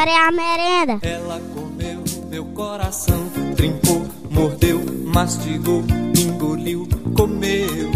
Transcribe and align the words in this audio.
agora 0.00 0.10
é 0.10 0.16
a 0.16 0.32
merenda. 0.32 0.98
Ela 1.06 1.40
comeu 1.54 2.02
meu 2.30 2.44
coração, 2.46 3.28
trincou, 3.54 4.06
mordeu, 4.30 4.80
mastigou, 5.04 5.84
engoliu, 6.18 6.88
comeu 7.14 7.90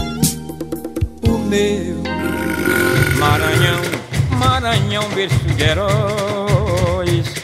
o 1.26 1.38
meu. 1.48 1.96
Maranhão, 3.18 3.80
Maranhão, 4.38 5.08
berço 5.14 5.38
de 5.38 5.62
heróis. 5.62 7.34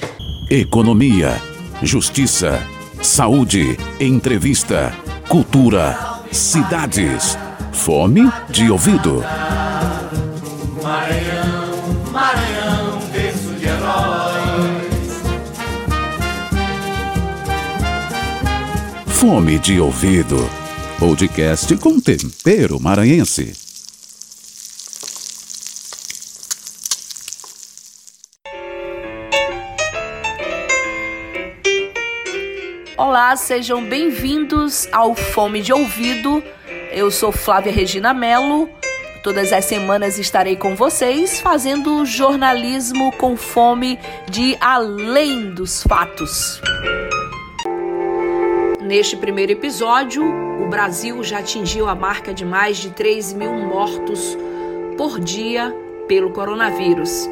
Economia, 0.50 1.40
justiça, 1.82 2.62
saúde, 3.00 3.78
entrevista, 3.98 4.92
cultura, 5.28 5.96
cidades. 6.30 7.38
Fome 7.72 8.30
de 8.50 8.70
ouvido. 8.70 9.24
Fome 19.20 19.58
de 19.58 19.78
ouvido. 19.78 20.38
Podcast 20.98 21.76
com 21.76 22.00
tempero 22.00 22.80
maranhense. 22.80 23.52
Olá, 32.96 33.36
sejam 33.36 33.84
bem-vindos 33.84 34.88
ao 34.90 35.14
Fome 35.14 35.60
de 35.60 35.70
Ouvido. 35.70 36.42
Eu 36.90 37.10
sou 37.10 37.30
Flávia 37.30 37.70
Regina 37.70 38.14
Mello. 38.14 38.70
Todas 39.22 39.52
as 39.52 39.66
semanas 39.66 40.18
estarei 40.18 40.56
com 40.56 40.74
vocês 40.74 41.42
fazendo 41.42 42.06
jornalismo 42.06 43.12
com 43.18 43.36
fome 43.36 43.98
de 44.30 44.56
além 44.62 45.50
dos 45.50 45.82
fatos. 45.82 46.58
Neste 48.90 49.16
primeiro 49.16 49.52
episódio, 49.52 50.24
o 50.60 50.68
Brasil 50.68 51.22
já 51.22 51.38
atingiu 51.38 51.88
a 51.88 51.94
marca 51.94 52.34
de 52.34 52.44
mais 52.44 52.76
de 52.76 52.90
3 52.90 53.34
mil 53.34 53.52
mortos 53.52 54.36
por 54.98 55.20
dia 55.20 55.72
pelo 56.08 56.32
coronavírus. 56.32 57.28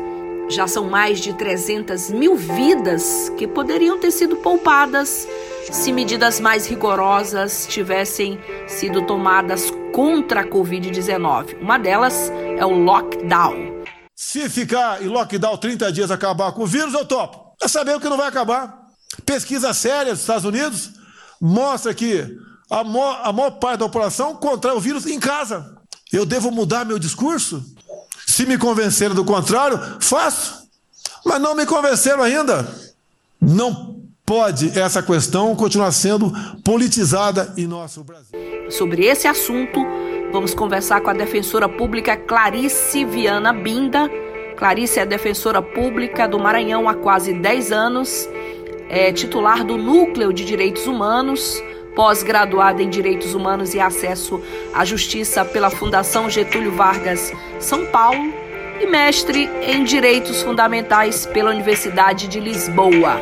Já 0.48 0.68
são 0.68 0.88
mais 0.88 1.18
de 1.18 1.32
300 1.32 2.12
mil 2.12 2.36
vidas 2.36 3.28
que 3.36 3.44
poderiam 3.48 3.98
ter 3.98 4.12
sido 4.12 4.36
poupadas 4.36 5.26
se 5.72 5.92
medidas 5.92 6.38
mais 6.38 6.64
rigorosas 6.64 7.66
tivessem 7.68 8.38
sido 8.68 9.04
tomadas 9.04 9.68
contra 9.92 10.42
a 10.42 10.46
Covid-19. 10.46 11.60
Uma 11.60 11.76
delas 11.76 12.30
é 12.56 12.64
o 12.64 12.70
lockdown. 12.70 13.82
Se 14.14 14.48
ficar 14.48 15.02
em 15.02 15.08
lockdown 15.08 15.56
30 15.56 15.92
dias 15.92 16.10
acabar 16.12 16.52
com 16.52 16.62
o 16.62 16.66
vírus, 16.68 16.94
eu 16.94 17.04
topo. 17.04 17.56
É 17.60 17.66
saber 17.66 17.98
que 17.98 18.08
não 18.08 18.16
vai 18.16 18.28
acabar. 18.28 18.86
Pesquisa 19.26 19.74
séria 19.74 20.12
dos 20.12 20.20
Estados 20.20 20.44
Unidos 20.44 20.97
mostra 21.40 21.94
que 21.94 22.38
a 22.70 22.84
maior, 22.84 23.20
a 23.24 23.32
maior 23.32 23.50
parte 23.52 23.80
da 23.80 23.86
população 23.86 24.34
contrai 24.36 24.74
o 24.74 24.80
vírus 24.80 25.06
em 25.06 25.18
casa. 25.18 25.76
Eu 26.12 26.24
devo 26.24 26.50
mudar 26.50 26.84
meu 26.84 26.98
discurso? 26.98 27.62
Se 28.26 28.46
me 28.46 28.58
convenceram 28.58 29.14
do 29.14 29.24
contrário, 29.24 29.78
faço. 30.00 30.68
Mas 31.24 31.40
não 31.40 31.54
me 31.54 31.66
convenceram 31.66 32.22
ainda. 32.22 32.68
Não 33.40 33.98
pode 34.24 34.78
essa 34.78 35.02
questão 35.02 35.56
continuar 35.56 35.90
sendo 35.92 36.30
politizada 36.62 37.52
em 37.56 37.66
nosso 37.66 38.04
Brasil. 38.04 38.38
Sobre 38.70 39.06
esse 39.06 39.26
assunto, 39.26 39.80
vamos 40.30 40.52
conversar 40.52 41.00
com 41.00 41.08
a 41.08 41.14
defensora 41.14 41.68
pública 41.68 42.16
Clarice 42.16 43.04
Viana 43.06 43.52
Binda. 43.52 44.10
Clarice 44.56 45.00
é 45.00 45.06
defensora 45.06 45.62
pública 45.62 46.28
do 46.28 46.38
Maranhão 46.38 46.88
há 46.88 46.94
quase 46.94 47.32
10 47.32 47.72
anos, 47.72 48.28
é 48.88 49.12
titular 49.12 49.64
do 49.64 49.76
Núcleo 49.76 50.32
de 50.32 50.44
Direitos 50.44 50.86
Humanos, 50.86 51.62
pós-graduada 51.94 52.82
em 52.82 52.88
Direitos 52.88 53.34
Humanos 53.34 53.74
e 53.74 53.80
Acesso 53.80 54.40
à 54.74 54.84
Justiça 54.84 55.44
pela 55.44 55.70
Fundação 55.70 56.30
Getúlio 56.30 56.72
Vargas, 56.72 57.32
São 57.60 57.86
Paulo, 57.86 58.32
e 58.80 58.86
mestre 58.86 59.48
em 59.66 59.82
Direitos 59.82 60.42
Fundamentais 60.42 61.26
pela 61.26 61.50
Universidade 61.50 62.28
de 62.28 62.38
Lisboa. 62.38 63.16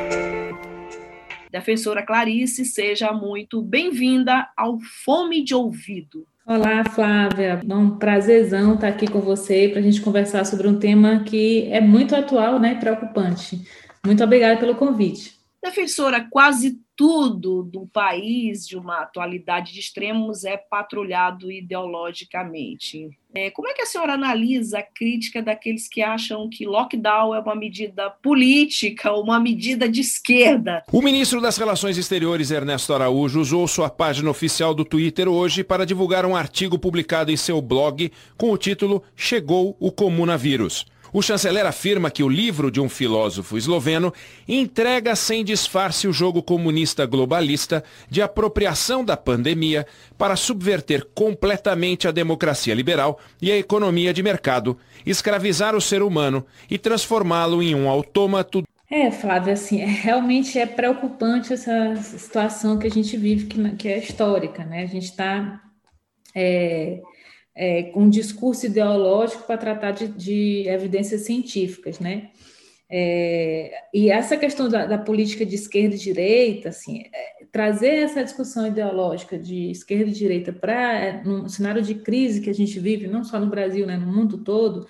Defensora 1.50 2.04
Clarice, 2.04 2.64
seja 2.66 3.12
muito 3.12 3.62
bem-vinda 3.62 4.46
ao 4.54 4.78
Fome 5.04 5.42
de 5.42 5.54
Ouvido. 5.54 6.26
Olá, 6.46 6.84
Flávia. 6.84 7.60
É 7.66 7.74
um 7.74 7.96
prazerzão 7.96 8.74
estar 8.74 8.88
aqui 8.88 9.08
com 9.08 9.20
você 9.20 9.68
para 9.68 9.80
a 9.80 9.82
gente 9.82 10.02
conversar 10.02 10.44
sobre 10.44 10.68
um 10.68 10.78
tema 10.78 11.24
que 11.24 11.66
é 11.72 11.80
muito 11.80 12.14
atual 12.14 12.60
né, 12.60 12.74
e 12.74 12.76
preocupante. 12.78 13.62
Muito 14.04 14.22
obrigada 14.22 14.60
pelo 14.60 14.74
convite. 14.74 15.35
Defensora, 15.62 16.26
quase 16.30 16.78
tudo 16.96 17.62
do 17.62 17.86
país 17.86 18.66
de 18.66 18.76
uma 18.76 19.02
atualidade 19.02 19.72
de 19.72 19.80
extremos 19.80 20.44
é 20.44 20.56
patrulhado 20.56 21.52
ideologicamente. 21.52 23.10
É, 23.34 23.50
como 23.50 23.68
é 23.68 23.74
que 23.74 23.82
a 23.82 23.86
senhora 23.86 24.14
analisa 24.14 24.78
a 24.78 24.82
crítica 24.82 25.42
daqueles 25.42 25.86
que 25.88 26.00
acham 26.00 26.48
que 26.48 26.64
lockdown 26.64 27.34
é 27.34 27.40
uma 27.40 27.54
medida 27.54 28.08
política, 28.08 29.12
uma 29.12 29.38
medida 29.38 29.86
de 29.86 30.00
esquerda? 30.00 30.82
O 30.90 31.02
ministro 31.02 31.38
das 31.38 31.58
Relações 31.58 31.98
Exteriores, 31.98 32.50
Ernesto 32.50 32.94
Araújo, 32.94 33.40
usou 33.40 33.68
sua 33.68 33.90
página 33.90 34.30
oficial 34.30 34.74
do 34.74 34.86
Twitter 34.86 35.28
hoje 35.28 35.62
para 35.62 35.84
divulgar 35.84 36.24
um 36.24 36.34
artigo 36.34 36.78
publicado 36.78 37.30
em 37.30 37.36
seu 37.36 37.60
blog 37.60 38.10
com 38.38 38.50
o 38.50 38.56
título 38.56 39.02
Chegou 39.14 39.76
o 39.78 39.92
Comunavírus. 39.92 40.86
O 41.16 41.22
chanceler 41.22 41.64
afirma 41.64 42.10
que 42.10 42.22
o 42.22 42.28
livro 42.28 42.70
de 42.70 42.78
um 42.78 42.90
filósofo 42.90 43.56
esloveno 43.56 44.12
entrega 44.46 45.16
sem 45.16 45.42
disfarce 45.42 46.06
o 46.06 46.12
jogo 46.12 46.42
comunista 46.42 47.06
globalista 47.06 47.82
de 48.10 48.20
apropriação 48.20 49.02
da 49.02 49.16
pandemia 49.16 49.86
para 50.18 50.36
subverter 50.36 51.06
completamente 51.14 52.06
a 52.06 52.10
democracia 52.10 52.74
liberal 52.74 53.18
e 53.40 53.50
a 53.50 53.56
economia 53.56 54.12
de 54.12 54.22
mercado, 54.22 54.76
escravizar 55.06 55.74
o 55.74 55.80
ser 55.80 56.02
humano 56.02 56.44
e 56.70 56.76
transformá-lo 56.76 57.62
em 57.62 57.74
um 57.74 57.88
autômato 57.88 58.62
é, 58.90 59.10
Flávia, 59.10 59.54
assim, 59.54 59.80
é, 59.80 59.86
realmente 59.86 60.58
é 60.58 60.66
preocupante 60.66 61.50
essa 61.50 61.96
situação 61.96 62.78
que 62.78 62.86
a 62.86 62.90
gente 62.90 63.16
vive, 63.16 63.46
que, 63.46 63.70
que 63.76 63.88
é 63.88 63.98
histórica, 63.98 64.66
né? 64.66 64.82
A 64.82 64.86
gente 64.86 65.06
está 65.06 65.62
é, 66.34 67.00
é, 67.56 67.84
com 67.84 68.02
um 68.02 68.10
discurso 68.10 68.66
ideológico 68.66 69.44
para 69.44 69.56
tratar 69.56 69.92
de, 69.92 70.08
de, 70.08 70.68
evidências 70.68 71.22
científicas, 71.22 71.98
né? 71.98 72.30
É, 72.88 73.72
e 73.92 74.10
essa 74.10 74.36
questão 74.36 74.68
da, 74.68 74.86
da, 74.86 74.98
política 74.98 75.44
de 75.44 75.56
esquerda 75.56 75.96
e 75.96 75.98
direita, 75.98 76.68
assim, 76.68 77.02
é, 77.12 77.44
trazer 77.50 77.96
essa 77.96 78.22
discussão 78.22 78.66
ideológica 78.66 79.36
de 79.36 79.70
esquerda 79.70 80.10
e 80.10 80.14
direita 80.14 80.52
para 80.52 80.92
é, 81.00 81.22
um 81.26 81.48
cenário 81.48 81.82
de 81.82 81.96
crise 81.96 82.40
que 82.42 82.50
a 82.50 82.54
gente 82.54 82.78
vive, 82.78 83.08
não 83.08 83.24
só 83.24 83.40
no 83.40 83.46
Brasil, 83.46 83.86
né, 83.86 83.96
no 83.96 84.06
mundo 84.06 84.38
todo, 84.38 84.86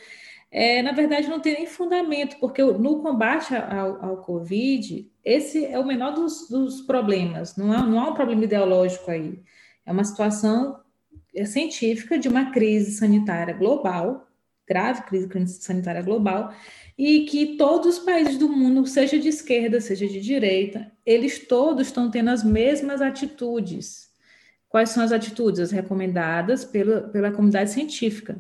é, 0.50 0.82
na 0.82 0.92
verdade 0.92 1.28
não 1.28 1.40
tem 1.40 1.54
nem 1.54 1.66
fundamento, 1.66 2.36
porque 2.38 2.62
no 2.62 3.00
combate 3.00 3.54
ao, 3.54 4.04
ao 4.04 4.16
Covid, 4.18 5.10
esse 5.24 5.64
é 5.64 5.78
o 5.78 5.86
menor 5.86 6.12
dos, 6.12 6.48
dos 6.50 6.82
problemas, 6.82 7.56
não, 7.56 7.72
é, 7.72 7.78
não 7.78 8.00
há 8.00 8.10
um 8.10 8.14
problema 8.14 8.44
ideológico 8.44 9.10
aí. 9.10 9.40
É 9.86 9.92
uma 9.92 10.04
situação 10.04 10.80
científica 11.44 12.18
de 12.18 12.28
uma 12.28 12.50
crise 12.50 12.92
sanitária 12.92 13.52
global, 13.52 14.26
grave 14.66 15.02
crise 15.02 15.28
sanitária 15.60 16.02
global, 16.02 16.52
e 16.98 17.24
que 17.26 17.56
todos 17.56 17.98
os 17.98 18.04
países 18.04 18.38
do 18.38 18.48
mundo, 18.48 18.86
seja 18.86 19.18
de 19.18 19.28
esquerda, 19.28 19.80
seja 19.80 20.06
de 20.06 20.20
direita, 20.20 20.90
eles 21.04 21.46
todos 21.46 21.88
estão 21.88 22.10
tendo 22.10 22.30
as 22.30 22.42
mesmas 22.42 23.00
atitudes. 23.00 24.10
Quais 24.68 24.90
são 24.90 25.02
as 25.02 25.12
atitudes? 25.12 25.60
As 25.60 25.70
recomendadas 25.70 26.64
pela, 26.64 27.02
pela 27.02 27.30
comunidade 27.30 27.70
científica, 27.70 28.38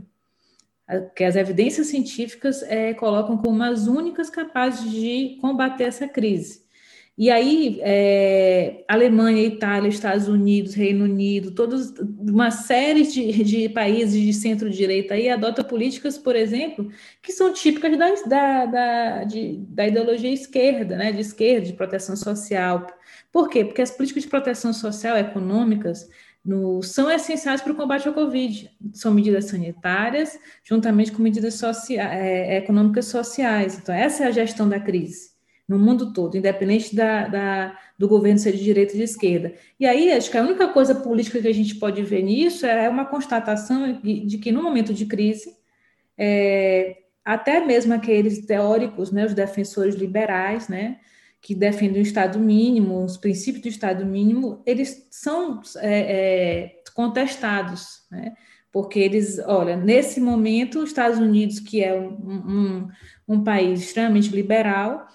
que 1.14 1.24
as 1.24 1.36
evidências 1.36 1.88
científicas 1.88 2.62
é, 2.62 2.94
colocam 2.94 3.36
como 3.38 3.62
as 3.62 3.86
únicas 3.86 4.30
capazes 4.30 4.90
de 4.90 5.38
combater 5.40 5.84
essa 5.84 6.08
crise. 6.08 6.65
E 7.18 7.30
aí, 7.30 7.80
é, 7.80 8.84
Alemanha, 8.86 9.42
Itália, 9.42 9.88
Estados 9.88 10.28
Unidos, 10.28 10.74
Reino 10.74 11.04
Unido, 11.04 11.50
todos, 11.50 11.94
uma 12.18 12.50
série 12.50 13.04
de, 13.04 13.42
de 13.42 13.68
países 13.70 14.20
de 14.20 14.34
centro-direita 14.34 15.14
aí 15.14 15.30
adota 15.30 15.64
políticas, 15.64 16.18
por 16.18 16.36
exemplo, 16.36 16.90
que 17.22 17.32
são 17.32 17.54
típicas 17.54 17.96
da, 17.96 18.14
da, 18.26 18.66
da, 18.66 19.24
de, 19.24 19.56
da 19.68 19.86
ideologia 19.86 20.30
esquerda, 20.30 20.94
né, 20.96 21.10
de 21.10 21.20
esquerda, 21.22 21.66
de 21.66 21.72
proteção 21.72 22.16
social. 22.16 22.86
Por 23.32 23.48
quê? 23.48 23.64
Porque 23.64 23.80
as 23.80 23.90
políticas 23.90 24.24
de 24.24 24.28
proteção 24.28 24.74
social 24.74 25.16
econômicas 25.16 26.06
no, 26.44 26.82
são 26.82 27.10
essenciais 27.10 27.62
para 27.62 27.72
o 27.72 27.76
combate 27.76 28.06
ao 28.06 28.12
Covid. 28.12 28.70
São 28.92 29.14
medidas 29.14 29.46
sanitárias, 29.46 30.38
juntamente 30.62 31.12
com 31.12 31.22
medidas 31.22 31.54
socia 31.54 32.02
é, 32.12 32.58
econômicas 32.58 33.06
sociais. 33.06 33.78
Então, 33.78 33.94
essa 33.94 34.24
é 34.24 34.26
a 34.26 34.30
gestão 34.30 34.68
da 34.68 34.78
crise 34.78 35.35
no 35.68 35.78
mundo 35.78 36.12
todo, 36.12 36.36
independente 36.36 36.94
da, 36.94 37.26
da, 37.26 37.78
do 37.98 38.08
governo 38.08 38.38
ser 38.38 38.52
de 38.52 38.62
direita 38.62 38.92
ou 38.92 38.98
de 38.98 39.04
esquerda. 39.04 39.54
E 39.80 39.86
aí, 39.86 40.12
acho 40.12 40.30
que 40.30 40.38
a 40.38 40.42
única 40.42 40.68
coisa 40.68 40.94
política 40.94 41.40
que 41.40 41.48
a 41.48 41.54
gente 41.54 41.74
pode 41.74 42.02
ver 42.02 42.22
nisso 42.22 42.64
é 42.64 42.88
uma 42.88 43.04
constatação 43.04 44.00
de, 44.00 44.20
de 44.20 44.38
que, 44.38 44.52
no 44.52 44.62
momento 44.62 44.94
de 44.94 45.06
crise, 45.06 45.56
é, 46.16 46.96
até 47.24 47.64
mesmo 47.64 47.92
aqueles 47.92 48.46
teóricos, 48.46 49.10
né, 49.10 49.26
os 49.26 49.34
defensores 49.34 49.96
liberais, 49.96 50.68
né, 50.68 51.00
que 51.40 51.54
defendem 51.54 52.00
o 52.00 52.06
Estado 52.06 52.38
mínimo, 52.38 53.04
os 53.04 53.16
princípios 53.16 53.62
do 53.62 53.68
Estado 53.68 54.06
mínimo, 54.06 54.62
eles 54.64 55.06
são 55.10 55.60
é, 55.78 56.00
é, 56.00 56.82
contestados, 56.94 58.02
né? 58.10 58.34
porque 58.72 58.98
eles, 58.98 59.38
olha, 59.38 59.76
nesse 59.76 60.20
momento, 60.20 60.80
os 60.80 60.90
Estados 60.90 61.18
Unidos, 61.18 61.60
que 61.60 61.82
é 61.82 61.94
um, 61.94 62.08
um, 62.08 62.88
um 63.26 63.44
país 63.44 63.80
extremamente 63.80 64.28
liberal, 64.30 65.06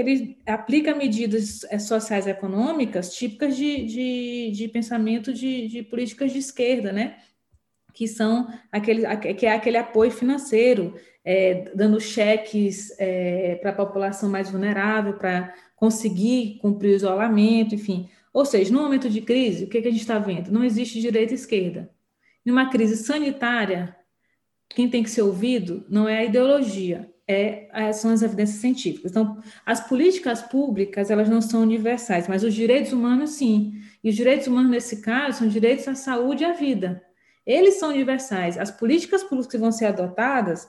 ele 0.00 0.38
aplica 0.46 0.94
medidas 0.94 1.64
é, 1.64 1.78
sociais 1.78 2.26
e 2.26 2.30
econômicas 2.30 3.14
típicas 3.14 3.56
de, 3.56 3.84
de, 3.84 4.50
de 4.52 4.68
pensamento 4.68 5.32
de, 5.32 5.68
de 5.68 5.82
políticas 5.82 6.32
de 6.32 6.38
esquerda, 6.38 6.92
né? 6.92 7.16
que 7.96 8.06
são 8.06 8.46
aquele, 8.70 9.04
que 9.34 9.46
é 9.46 9.54
aquele 9.54 9.78
apoio 9.78 10.10
financeiro, 10.10 10.94
é, 11.24 11.70
dando 11.74 11.98
cheques 11.98 12.94
é, 12.98 13.54
para 13.54 13.70
a 13.70 13.74
população 13.74 14.28
mais 14.28 14.50
vulnerável, 14.50 15.14
para 15.14 15.54
conseguir 15.74 16.58
cumprir 16.60 16.90
o 16.90 16.96
isolamento, 16.96 17.74
enfim. 17.74 18.10
Ou 18.34 18.44
seja, 18.44 18.70
no 18.70 18.82
momento 18.82 19.08
de 19.08 19.22
crise, 19.22 19.64
o 19.64 19.68
que, 19.68 19.80
que 19.80 19.88
a 19.88 19.90
gente 19.90 20.02
está 20.02 20.18
vendo? 20.18 20.52
Não 20.52 20.62
existe 20.62 21.00
direita 21.00 21.32
e 21.32 21.36
esquerda. 21.36 21.90
Numa 22.44 22.68
crise 22.68 22.98
sanitária, 22.98 23.96
quem 24.68 24.90
tem 24.90 25.02
que 25.02 25.08
ser 25.08 25.22
ouvido 25.22 25.86
não 25.88 26.06
é 26.06 26.18
a 26.18 26.24
ideologia, 26.24 27.10
é, 27.28 27.68
é, 27.72 27.92
são 27.92 28.12
as 28.12 28.22
evidências 28.22 28.60
científicas. 28.60 29.10
Então, 29.10 29.40
as 29.64 29.80
políticas 29.80 30.42
públicas, 30.42 31.10
elas 31.10 31.28
não 31.28 31.40
são 31.40 31.62
universais, 31.62 32.28
mas 32.28 32.44
os 32.44 32.54
direitos 32.54 32.92
humanos, 32.92 33.30
sim. 33.30 33.74
E 34.02 34.10
os 34.10 34.14
direitos 34.14 34.46
humanos, 34.46 34.70
nesse 34.70 35.00
caso, 35.00 35.38
são 35.38 35.48
direitos 35.48 35.88
à 35.88 35.94
saúde 35.94 36.44
e 36.44 36.46
à 36.46 36.52
vida. 36.52 37.02
Eles 37.44 37.74
são 37.74 37.90
universais. 37.90 38.56
As 38.58 38.70
políticas 38.70 39.22
públicas 39.22 39.50
que 39.50 39.58
vão 39.58 39.72
ser 39.72 39.86
adotadas 39.86 40.68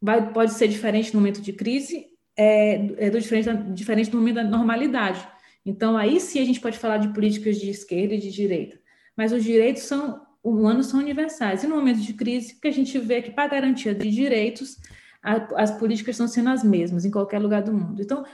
vai, 0.00 0.32
pode 0.32 0.52
ser 0.54 0.68
diferente 0.68 1.14
no 1.14 1.20
momento 1.20 1.40
de 1.40 1.52
crise 1.52 2.06
é, 2.36 3.06
é 3.06 3.10
do 3.10 3.20
diferente, 3.20 3.50
diferente 3.72 4.10
do 4.10 4.18
momento 4.18 4.36
da 4.36 4.44
normalidade. 4.44 5.26
Então, 5.64 5.96
aí 5.96 6.18
sim 6.18 6.40
a 6.40 6.44
gente 6.44 6.60
pode 6.60 6.78
falar 6.78 6.96
de 6.96 7.12
políticas 7.12 7.58
de 7.58 7.70
esquerda 7.70 8.14
e 8.14 8.18
de 8.18 8.30
direita. 8.30 8.80
Mas 9.16 9.32
os 9.32 9.44
direitos 9.44 9.82
são 9.82 10.20
humanos 10.42 10.86
são 10.86 10.98
universais. 10.98 11.62
E 11.62 11.68
no 11.68 11.76
momento 11.76 12.00
de 12.00 12.12
crise, 12.14 12.58
que 12.60 12.66
a 12.66 12.72
gente 12.72 12.98
vê 12.98 13.22
que, 13.22 13.30
para 13.30 13.48
garantia 13.48 13.94
de 13.94 14.10
direitos, 14.10 14.76
a, 15.22 15.62
as 15.62 15.70
políticas 15.78 16.14
estão 16.14 16.28
sendo 16.28 16.50
as 16.50 16.64
mesmas 16.64 17.04
em 17.04 17.10
qualquer 17.10 17.38
lugar 17.38 17.62
do 17.62 17.72
mundo. 17.72 18.02
Então, 18.02 18.24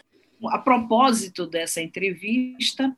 a 0.46 0.58
propósito 0.58 1.46
dessa 1.46 1.82
entrevista, 1.82 2.96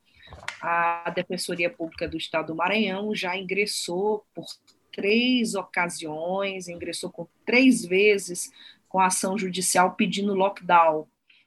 a 0.60 1.10
Defensoria 1.10 1.70
Pública 1.70 2.06
do 2.06 2.16
Estado 2.16 2.48
do 2.48 2.54
Maranhão 2.54 3.14
já 3.14 3.36
ingressou 3.36 4.24
por 4.34 4.46
três 4.92 5.54
ocasiões, 5.54 6.68
ingressou 6.68 7.10
com 7.10 7.26
três 7.44 7.84
vezes 7.84 8.50
com 8.88 9.00
ação 9.00 9.38
judicial 9.38 9.94
pedindo 9.94 10.34
lockdown. 10.34 11.06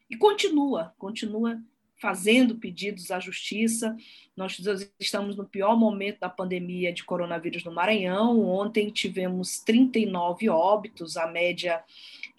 E 0.10 0.16
continua, 0.16 0.94
continua 0.98 1.62
fazendo 2.04 2.56
pedidos 2.56 3.12
à 3.12 3.20
justiça. 3.20 3.96
Nós 4.36 4.60
estamos 5.00 5.36
no 5.36 5.46
pior 5.46 5.78
momento 5.78 6.20
da 6.20 6.30
pandemia 6.30 6.92
de 6.92 7.04
coronavírus 7.04 7.64
no 7.64 7.72
Maranhão. 7.72 8.42
Ontem 8.46 8.90
tivemos 8.90 9.60
39 9.60 10.50
óbitos, 10.50 11.16
a 11.16 11.28
média 11.28 11.82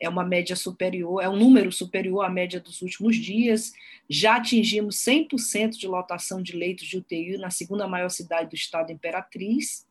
é 0.01 0.09
uma 0.09 0.25
média 0.25 0.57
superior, 0.57 1.23
é 1.23 1.29
um 1.29 1.37
número 1.37 1.71
superior 1.71 2.25
à 2.25 2.29
média 2.29 2.61
dos 2.61 2.83
últimos 2.83 3.17
dias. 3.17 3.73
Já 4.09 4.37
atingimos 4.37 4.97
100% 4.97 5.71
de 5.71 5.87
lotação 5.87 6.43
de 6.43 6.57
leitos 6.57 6.87
de 6.87 6.99
UTI 6.99 7.39
na 7.39 7.51
segunda 7.51 7.87
maior 7.87 8.09
cidade 8.09 8.51
do 8.51 8.55
estado, 8.55 8.93
Imperatriz. 8.93 9.87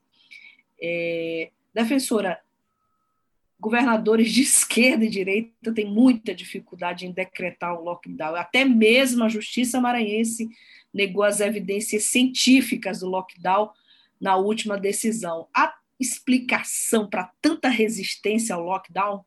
É, 0.81 1.49
defensora, 1.73 2.39
governadores 3.59 4.31
de 4.31 4.41
esquerda 4.43 5.05
e 5.05 5.09
direita 5.09 5.73
têm 5.73 5.85
muita 5.85 6.35
dificuldade 6.35 7.07
em 7.07 7.11
decretar 7.11 7.73
o 7.73 7.83
lockdown. 7.83 8.35
Até 8.35 8.65
mesmo 8.65 9.23
a 9.23 9.29
justiça 9.29 9.79
maranhense 9.79 10.49
negou 10.93 11.23
as 11.23 11.39
evidências 11.39 12.03
científicas 12.03 12.99
do 12.99 13.09
lockdown 13.09 13.71
na 14.19 14.35
última 14.35 14.77
decisão. 14.77 15.47
Há 15.55 15.73
explicação 15.99 17.09
para 17.09 17.31
tanta 17.41 17.69
resistência 17.69 18.53
ao 18.53 18.63
lockdown? 18.63 19.23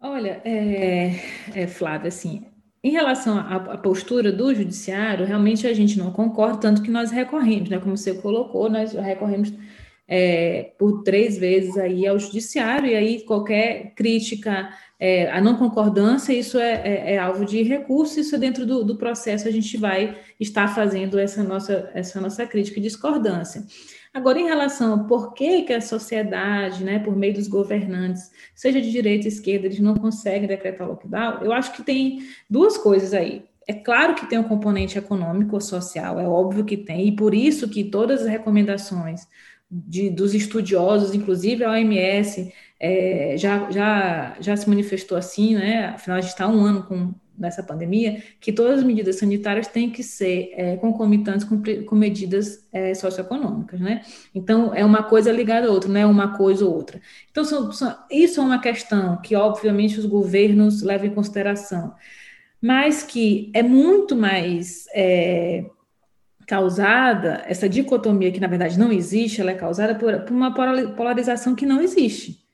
Olha, 0.00 0.40
é, 0.44 1.14
é, 1.54 1.66
Flávia, 1.66 2.08
assim, 2.08 2.46
em 2.82 2.90
relação 2.90 3.36
à, 3.36 3.56
à, 3.56 3.78
postura 3.78 4.30
do 4.30 4.54
judiciário, 4.54 5.26
realmente 5.26 5.66
a 5.66 5.74
gente 5.74 5.98
não 5.98 6.12
concorda, 6.12 6.58
tanto 6.58 6.82
que 6.82 6.90
nós 6.90 7.10
recorremos, 7.10 7.68
né? 7.68 7.78
Como 7.80 7.96
você 7.96 8.14
colocou, 8.14 8.70
nós 8.70 8.92
recorremos 8.92 9.52
é, 10.06 10.72
por 10.78 11.02
três 11.02 11.36
vezes 11.36 11.76
aí 11.76 12.06
ao 12.06 12.18
judiciário, 12.18 12.88
e 12.88 12.94
aí 12.94 13.24
qualquer 13.24 13.92
crítica 13.96 14.70
é, 15.00 15.30
a 15.30 15.40
não 15.40 15.56
concordância, 15.56 16.32
isso 16.32 16.58
é, 16.58 16.72
é, 16.84 17.14
é, 17.14 17.18
alvo 17.18 17.44
de 17.44 17.62
recurso, 17.62 18.18
isso 18.18 18.34
é 18.34 18.38
dentro 18.38 18.66
do, 18.66 18.82
do, 18.82 18.96
processo 18.96 19.46
a 19.46 19.50
gente 19.50 19.76
vai 19.76 20.18
estar 20.40 20.74
fazendo 20.74 21.18
essa 21.18 21.44
nossa, 21.44 21.90
essa 21.94 22.20
nossa 22.20 22.44
crítica 22.44 22.80
e 22.80 22.82
discordância. 22.82 23.64
Agora, 24.12 24.40
em 24.40 24.46
relação 24.46 24.94
a 24.94 25.04
por 25.04 25.34
que, 25.34 25.62
que 25.62 25.72
a 25.72 25.80
sociedade, 25.80 26.82
né, 26.82 26.98
por 26.98 27.14
meio 27.14 27.34
dos 27.34 27.46
governantes, 27.46 28.32
seja 28.54 28.80
de 28.80 28.90
direita 28.90 29.26
ou 29.26 29.28
esquerda, 29.28 29.66
eles 29.66 29.78
não 29.78 29.94
conseguem 29.94 30.48
decretar 30.48 30.88
lockdown, 30.88 31.42
eu 31.42 31.52
acho 31.52 31.72
que 31.72 31.82
tem 31.82 32.26
duas 32.50 32.76
coisas 32.76 33.14
aí. 33.14 33.44
É 33.68 33.74
claro 33.74 34.14
que 34.14 34.26
tem 34.26 34.38
um 34.38 34.44
componente 34.44 34.98
econômico 34.98 35.60
social, 35.60 36.18
é 36.18 36.26
óbvio 36.26 36.64
que 36.64 36.76
tem, 36.76 37.06
e 37.06 37.12
por 37.14 37.34
isso 37.34 37.68
que 37.68 37.84
todas 37.84 38.22
as 38.22 38.26
recomendações 38.26 39.28
de, 39.70 40.08
dos 40.10 40.34
estudiosos, 40.34 41.14
inclusive 41.14 41.62
a 41.62 41.72
OMS, 41.72 42.52
é, 42.80 43.34
já, 43.36 43.70
já, 43.70 44.36
já 44.40 44.56
se 44.56 44.68
manifestou 44.68 45.18
assim, 45.18 45.54
né? 45.54 45.86
Afinal, 45.86 46.18
a 46.18 46.20
gente 46.20 46.30
está 46.30 46.48
um 46.48 46.60
ano 46.60 46.82
com 46.84 47.12
nessa 47.38 47.62
pandemia, 47.62 48.20
que 48.40 48.52
todas 48.52 48.78
as 48.78 48.84
medidas 48.84 49.16
sanitárias 49.16 49.68
têm 49.68 49.88
que 49.88 50.02
ser 50.02 50.50
é, 50.54 50.76
concomitantes 50.76 51.46
com, 51.46 51.62
com 51.86 51.94
medidas 51.94 52.66
é, 52.72 52.92
socioeconômicas, 52.94 53.78
né? 53.80 54.02
Então, 54.34 54.74
é 54.74 54.84
uma 54.84 55.04
coisa 55.04 55.30
ligada 55.30 55.68
à 55.68 55.70
outra, 55.70 55.88
não 55.88 56.00
é 56.00 56.06
uma 56.06 56.36
coisa 56.36 56.66
ou 56.66 56.74
outra. 56.74 57.00
Então, 57.30 57.44
são, 57.44 57.70
são, 57.70 57.96
isso 58.10 58.40
é 58.40 58.42
uma 58.42 58.60
questão 58.60 59.16
que, 59.22 59.36
obviamente, 59.36 59.98
os 59.98 60.04
governos 60.04 60.82
levam 60.82 61.06
em 61.06 61.14
consideração, 61.14 61.94
mas 62.60 63.04
que 63.04 63.52
é 63.54 63.62
muito 63.62 64.16
mais 64.16 64.86
é, 64.92 65.64
causada, 66.44 67.44
essa 67.46 67.68
dicotomia 67.68 68.32
que 68.32 68.40
na 68.40 68.48
verdade 68.48 68.78
não 68.78 68.90
existe, 68.90 69.40
ela 69.40 69.52
é 69.52 69.54
causada 69.54 69.94
por, 69.94 70.20
por 70.20 70.32
uma 70.32 70.52
polarização 70.52 71.54
que 71.54 71.64
não 71.64 71.80
existe. 71.80 72.47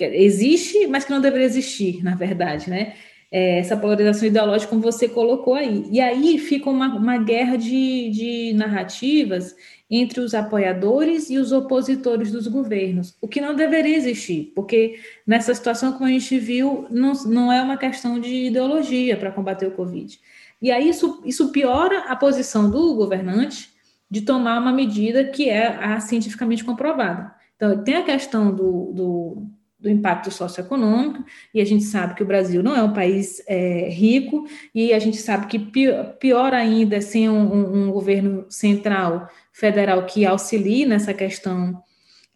Existe, 0.00 0.86
mas 0.86 1.04
que 1.04 1.10
não 1.10 1.20
deveria 1.20 1.46
existir, 1.46 2.02
na 2.02 2.14
verdade, 2.14 2.70
né? 2.70 2.94
É, 3.30 3.58
essa 3.58 3.76
polarização 3.76 4.26
ideológica, 4.26 4.70
como 4.70 4.80
você 4.80 5.06
colocou 5.08 5.54
aí. 5.54 5.84
E 5.90 6.00
aí 6.00 6.38
fica 6.38 6.70
uma, 6.70 6.94
uma 6.96 7.18
guerra 7.18 7.56
de, 7.56 8.10
de 8.10 8.52
narrativas 8.54 9.54
entre 9.90 10.20
os 10.20 10.34
apoiadores 10.34 11.30
e 11.30 11.38
os 11.38 11.52
opositores 11.52 12.30
dos 12.30 12.46
governos, 12.46 13.16
o 13.20 13.28
que 13.28 13.40
não 13.40 13.54
deveria 13.54 13.96
existir, 13.96 14.52
porque 14.54 14.98
nessa 15.26 15.54
situação, 15.54 15.92
como 15.92 16.04
a 16.04 16.10
gente 16.10 16.38
viu, 16.38 16.86
não, 16.90 17.12
não 17.24 17.52
é 17.52 17.62
uma 17.62 17.76
questão 17.78 18.20
de 18.20 18.46
ideologia 18.46 19.16
para 19.16 19.32
combater 19.32 19.66
o 19.66 19.72
Covid. 19.72 20.18
E 20.60 20.70
aí 20.70 20.88
isso, 20.88 21.22
isso 21.24 21.50
piora 21.52 22.00
a 22.00 22.16
posição 22.16 22.70
do 22.70 22.94
governante 22.94 23.70
de 24.10 24.22
tomar 24.22 24.60
uma 24.60 24.72
medida 24.72 25.24
que 25.24 25.48
é 25.48 25.66
a 25.66 26.00
cientificamente 26.00 26.64
comprovada. 26.64 27.32
Então, 27.56 27.82
tem 27.82 27.96
a 27.96 28.04
questão 28.04 28.54
do, 28.54 28.92
do, 28.92 29.46
do 29.78 29.88
impacto 29.88 30.30
socioeconômico, 30.30 31.24
e 31.54 31.60
a 31.60 31.64
gente 31.64 31.84
sabe 31.84 32.14
que 32.14 32.22
o 32.22 32.26
Brasil 32.26 32.62
não 32.62 32.74
é 32.74 32.82
um 32.82 32.92
país 32.92 33.40
é, 33.46 33.88
rico, 33.88 34.44
e 34.74 34.92
a 34.92 34.98
gente 34.98 35.18
sabe 35.18 35.46
que 35.46 35.58
pior, 35.58 36.16
pior 36.18 36.52
ainda 36.52 36.96
é 36.96 37.00
sem 37.00 37.28
um, 37.28 37.86
um, 37.86 37.92
governo 37.92 38.44
central, 38.48 39.28
federal, 39.52 40.04
que 40.04 40.26
auxilie 40.26 40.84
nessa 40.84 41.14
questão 41.14 41.80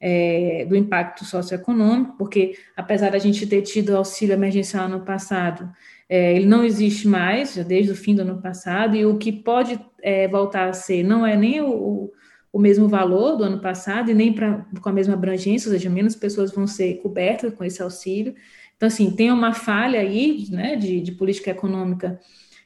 é, 0.01 0.65
do 0.69 0.77
impacto 0.77 1.25
socioeconômico, 1.25 2.17
porque 2.17 2.55
apesar 2.77 3.11
da 3.11 3.19
gente 3.19 3.47
ter 3.47 3.63
tido 3.63 3.97
auxílio 3.97 4.35
emergencial 4.35 4.89
no 4.89 5.01
passado, 5.01 5.69
é, 6.09 6.37
ele 6.37 6.47
não 6.47 6.65
existe 6.65 7.09
mais, 7.09 7.55
já 7.55 7.65
desde 7.65 7.91
o 7.91 7.97
fim 7.97 8.15
do 8.15 8.23
ano 8.23 8.41
passado, 8.41 8.95
e 8.95 9.05
o 9.05 9.19
que 9.19 9.33
pode 9.33 9.81
é, 10.01 10.29
voltar 10.29 10.69
a 10.69 10.73
ser 10.73 11.03
não 11.03 11.27
é 11.27 11.37
nem 11.37 11.61
o, 11.61 12.13
o 12.53 12.59
mesmo 12.59 12.89
valor 12.89 13.37
do 13.37 13.45
ano 13.45 13.61
passado 13.61 14.11
e 14.11 14.15
nem 14.15 14.33
pra, 14.33 14.67
com 14.81 14.89
a 14.89 14.93
mesma 14.93 15.15
abrangência, 15.15 15.69
ou 15.69 15.75
seja, 15.75 15.89
menos 15.89 16.15
pessoas 16.15 16.53
vão 16.53 16.67
ser 16.67 17.01
cobertas 17.01 17.55
com 17.55 17.65
esse 17.65 17.83
auxílio. 17.83 18.35
Então, 18.77 18.87
assim, 18.87 19.11
tem 19.11 19.31
uma 19.31 19.55
falha 19.55 20.01
aí 20.01 20.47
né, 20.51 20.77
de, 20.77 21.01
de 21.01 21.13
política 21.13 21.51
econômica 21.51 22.21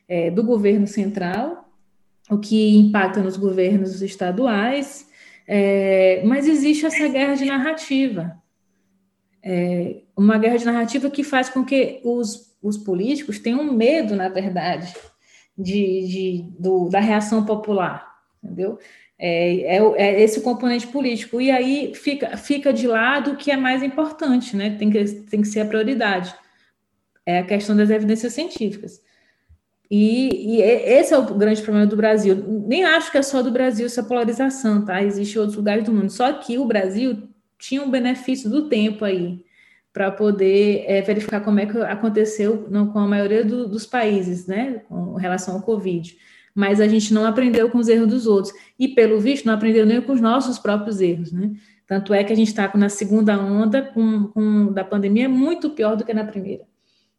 é, 0.09 0.31
do 0.31 0.43
governo 0.43 0.87
central, 0.87 1.71
o 2.29 2.39
que 2.39 2.77
impacta 2.77 3.23
nos 3.23 3.37
governos 3.37 4.03
estaduais, 4.03 5.09
é, 5.47 6.23
mas 6.25 6.49
existe 6.49 6.85
essa 6.85 7.07
guerra 7.07 7.35
de 7.35 7.45
narrativa. 7.45 8.37
É, 9.43 10.03
uma 10.17 10.37
guerra 10.39 10.57
de 10.57 10.65
narrativa 10.65 11.09
que 11.09 11.23
faz 11.23 11.49
com 11.49 11.65
que 11.65 12.01
os 12.03 12.47
os 12.67 12.77
políticos 12.77 13.41
um 13.47 13.73
medo, 13.73 14.17
na 14.17 14.29
verdade, 14.29 14.95
de, 15.57 16.07
de 16.09 16.51
do, 16.59 16.89
da 16.89 17.01
reação 17.01 17.45
popular, 17.45 18.15
entendeu? 18.43 18.79
É, 19.19 19.77
é, 19.77 19.95
é, 19.97 20.23
esse 20.23 20.41
componente 20.43 20.87
político. 20.87 21.41
E 21.41 21.51
aí 21.51 21.95
fica, 21.95 22.37
fica 22.37 22.73
de 22.73 22.87
lado 22.87 23.33
o 23.33 23.37
que 23.37 23.51
é 23.51 23.57
mais 23.57 23.83
importante, 23.83 24.57
né? 24.57 24.77
Tem 24.79 24.91
que, 24.91 25.05
tem 25.05 25.41
que 25.41 25.49
ser 25.49 25.61
a 25.61 25.67
prioridade. 25.67 26.35
é 27.25 27.39
a 27.41 27.45
questão 27.45 27.77
das 27.77 27.91
evidências 27.91 28.33
científicas. 28.33 29.01
E, 29.91 30.57
e, 30.57 30.63
esse 30.63 31.15
é 31.15 31.19
o 31.19 31.35
grande 31.35 31.63
problema 31.63 31.87
do 31.87 31.97
Brasil. 31.97 32.35
Nem 32.67 32.85
acho 32.85 33.11
que 33.11 33.19
é 33.19 33.23
só 33.23 33.43
do 33.43 33.53
Brasil 33.53 33.87
essa 33.87 34.03
polarização, 34.03 34.85
tá? 34.85 35.03
Existem 35.03 35.41
outros 35.41 35.57
lugares 35.57 35.85
do 35.85 35.93
mundo. 35.93 36.11
Só 36.11 36.33
que 36.33 36.59
o 36.59 36.65
Brasil 36.65 37.29
tinha 37.59 37.83
um 37.83 37.91
benefício 37.91 38.51
do 38.51 38.69
tempo 38.69 39.05
aí 39.05 39.45
para 39.93 40.11
poder 40.11 40.85
é, 40.87 41.01
verificar 41.01 41.41
como 41.41 41.59
é 41.59 41.65
que 41.65 41.79
aconteceu 41.79 42.67
não, 42.71 42.89
com 42.93 42.99
a 42.99 43.09
maioria 43.09 43.43
do, 43.43 43.67
dos 43.67 43.87
países, 43.87 44.47
né, 44.47 44.83
com 44.89 45.15
relação 45.15 45.55
ao 45.55 45.63
Covid. 45.63 46.19
Mas 46.57 46.81
a 46.81 46.89
gente 46.89 47.15
não 47.15 47.25
aprendeu 47.25 47.71
com 47.71 47.79
os 47.79 47.87
erros 47.87 48.09
dos 48.09 48.27
outros. 48.27 48.53
E, 48.79 48.89
pelo 48.89 49.21
visto, 49.21 49.45
não 49.45 49.55
aprendeu 49.55 49.87
nem 49.87 50.01
com 50.01 50.13
os 50.13 50.21
nossos 50.21 50.59
próprios 50.59 51.01
erros, 51.01 51.31
né? 51.31 51.53
Tanto 51.87 52.13
é 52.13 52.25
que 52.25 52.33
a 52.33 52.37
gente 52.37 52.49
está 52.49 52.69
na 52.75 52.89
segunda 52.89 53.39
onda 53.39 53.81
com, 53.83 54.25
com, 54.29 54.73
da 54.73 54.83
pandemia 54.83 55.29
muito 55.29 55.71
pior 55.71 55.95
do 55.95 56.05
que 56.05 56.13
na 56.13 56.25
primeira 56.25 56.65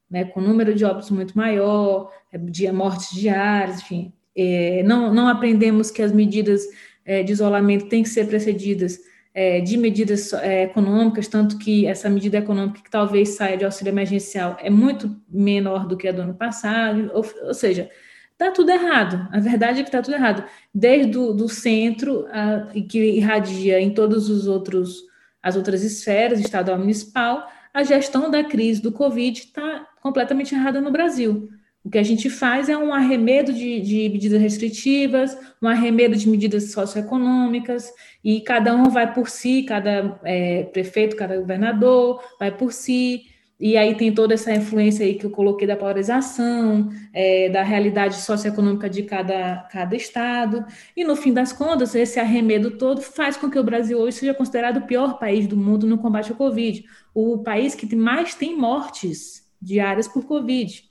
né, 0.09 0.25
com 0.25 0.41
número 0.41 0.73
de 0.73 0.85
óbitos 0.85 1.11
muito 1.11 1.37
maior, 1.37 2.11
é, 2.31 2.37
de 2.37 2.71
mortes 2.71 3.15
diárias, 3.15 3.81
enfim. 3.81 4.13
É, 4.35 4.83
não, 4.83 5.13
não 5.13 5.27
aprendemos 5.27 5.91
que 5.91 6.01
as 6.01 6.11
medidas 6.11 6.63
é, 7.05 7.23
de 7.23 7.31
isolamento 7.31 7.87
têm 7.87 8.03
que 8.03 8.09
ser 8.09 8.27
precedidas 8.27 8.99
é, 9.33 9.59
de 9.61 9.77
medidas 9.77 10.33
é, 10.33 10.63
econômicas, 10.63 11.27
tanto 11.27 11.57
que 11.57 11.85
essa 11.85 12.09
medida 12.09 12.37
econômica 12.37 12.81
que 12.81 12.89
talvez 12.89 13.29
saia 13.29 13.57
de 13.57 13.65
auxílio 13.65 13.91
emergencial 13.91 14.57
é 14.59 14.69
muito 14.69 15.15
menor 15.29 15.87
do 15.87 15.97
que 15.97 16.07
a 16.07 16.11
do 16.11 16.21
ano 16.21 16.33
passado, 16.33 17.11
ou, 17.13 17.25
ou 17.43 17.53
seja, 17.53 17.89
está 18.37 18.51
tudo 18.51 18.69
errado. 18.69 19.27
A 19.31 19.39
verdade 19.39 19.79
é 19.79 19.83
que 19.83 19.89
está 19.89 20.01
tudo 20.01 20.13
errado. 20.13 20.43
Desde 20.73 21.17
o 21.17 21.33
do 21.33 21.49
centro, 21.49 22.27
a, 22.31 22.67
que 22.87 22.99
irradia 22.99 23.81
em 23.81 23.93
todos 23.93 24.29
os 24.29 24.47
outros 24.47 25.07
as 25.41 25.55
outras 25.55 25.81
esferas, 25.81 26.39
estadual 26.39 26.77
municipal, 26.77 27.47
a 27.73 27.81
gestão 27.81 28.29
da 28.29 28.43
crise 28.43 28.81
do 28.81 28.91
Covid 28.91 29.39
está 29.39 29.87
completamente 30.01 30.53
errada 30.53 30.81
no 30.81 30.91
Brasil. 30.91 31.49
O 31.85 31.89
que 31.89 31.97
a 31.97 32.03
gente 32.03 32.29
faz 32.29 32.67
é 32.67 32.77
um 32.77 32.93
arremedo 32.93 33.53
de, 33.53 33.79
de, 33.79 34.09
medidas 34.09 34.41
restritivas, 34.41 35.37
um 35.61 35.67
arremedo 35.69 36.17
de 36.17 36.27
medidas 36.27 36.71
socioeconômicas, 36.71 37.93
e 38.21 38.41
cada 38.41 38.75
um 38.75 38.89
vai 38.89 39.13
por 39.13 39.29
si, 39.29 39.63
cada 39.63 40.19
é, 40.25 40.63
prefeito, 40.63 41.15
cada 41.15 41.37
governador 41.37 42.21
vai 42.37 42.51
por 42.51 42.73
si, 42.73 43.27
e 43.59 43.75
aí 43.75 43.95
tem 43.95 44.13
toda 44.13 44.35
essa 44.35 44.53
influência 44.53 45.03
aí 45.03 45.15
que 45.15 45.25
eu 45.25 45.31
coloquei 45.31 45.67
da 45.67 45.75
polarização, 45.75 46.89
é, 47.11 47.49
da 47.49 47.63
realidade 47.63 48.15
socioeconômica 48.15 48.87
de 48.87 49.01
cada, 49.01 49.67
cada 49.71 49.95
estado. 49.95 50.63
E 50.95 51.03
no 51.03 51.15
fim 51.15 51.33
das 51.33 51.51
contas, 51.51 51.95
esse 51.95 52.19
arremedo 52.19 52.71
todo 52.77 53.01
faz 53.01 53.35
com 53.35 53.49
que 53.49 53.57
o 53.57 53.63
Brasil 53.63 53.97
hoje 53.97 54.17
seja 54.17 54.33
considerado 54.33 54.77
o 54.77 54.85
pior 54.85 55.17
país 55.17 55.47
do 55.47 55.57
mundo 55.57 55.87
no 55.87 55.97
combate 55.97 56.31
ao 56.31 56.37
Covid. 56.37 56.85
O 57.15 57.39
país 57.39 57.73
que 57.73 57.95
mais 57.95 58.35
tem 58.35 58.55
mortes 58.55 59.43
diárias 59.59 60.07
por 60.07 60.25
Covid. 60.25 60.83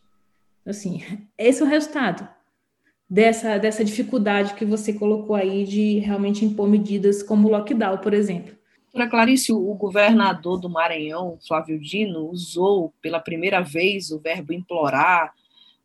Assim, 0.66 1.02
esse 1.38 1.62
é 1.62 1.64
o 1.64 1.68
resultado 1.68 2.28
dessa, 3.08 3.58
dessa 3.58 3.84
dificuldade 3.84 4.54
que 4.54 4.64
você 4.64 4.92
colocou 4.92 5.36
aí 5.36 5.64
de 5.64 5.98
realmente 6.00 6.44
impor 6.44 6.68
medidas 6.68 7.22
como 7.22 7.46
o 7.46 7.50
lockdown, 7.52 7.98
por 7.98 8.12
exemplo. 8.12 8.56
Doutora 8.96 9.10
Clarice, 9.10 9.52
o 9.52 9.74
governador 9.74 10.58
do 10.58 10.70
Maranhão, 10.70 11.36
Flávio 11.46 11.78
Dino, 11.78 12.30
usou 12.30 12.94
pela 13.02 13.20
primeira 13.20 13.60
vez 13.60 14.10
o 14.10 14.18
verbo 14.18 14.54
implorar. 14.54 15.34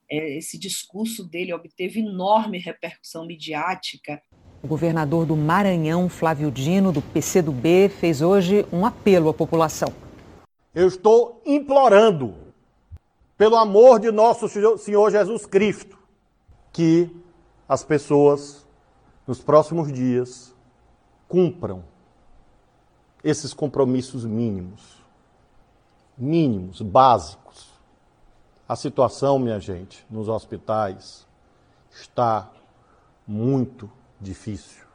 É, 0.10 0.38
esse 0.38 0.58
discurso 0.58 1.22
dele 1.28 1.54
obteve 1.54 2.00
enorme 2.00 2.58
repercussão 2.58 3.26
midiática. 3.26 4.22
O 4.64 4.68
governador 4.68 5.26
do 5.26 5.36
Maranhão, 5.36 6.08
Flávio 6.08 6.50
Dino, 6.50 6.94
do 6.94 7.02
PCdoB, 7.02 7.90
fez 7.90 8.22
hoje 8.22 8.66
um 8.72 8.86
apelo 8.86 9.28
à 9.28 9.34
população. 9.34 9.94
Eu 10.74 10.88
estou 10.88 11.42
implorando, 11.46 12.34
pelo 13.38 13.58
amor 13.58 14.00
de 14.00 14.10
nosso 14.10 14.48
Senhor 14.78 15.12
Jesus 15.12 15.46
Cristo, 15.46 16.00
que 16.72 17.10
as 17.68 17.84
pessoas, 17.84 18.66
nos 19.28 19.42
próximos 19.42 19.92
dias, 19.92 20.56
cumpram 21.28 21.91
esses 23.24 23.54
compromissos 23.54 24.26
mínimos. 24.26 25.02
Mínimos, 26.18 26.82
básicos. 26.82 27.70
A 28.68 28.76
situação, 28.76 29.38
minha 29.38 29.60
gente, 29.60 30.06
nos 30.10 30.30
hospitais 30.30 31.28
está 31.92 32.50
muito 33.28 33.90
difícil. 34.20 34.86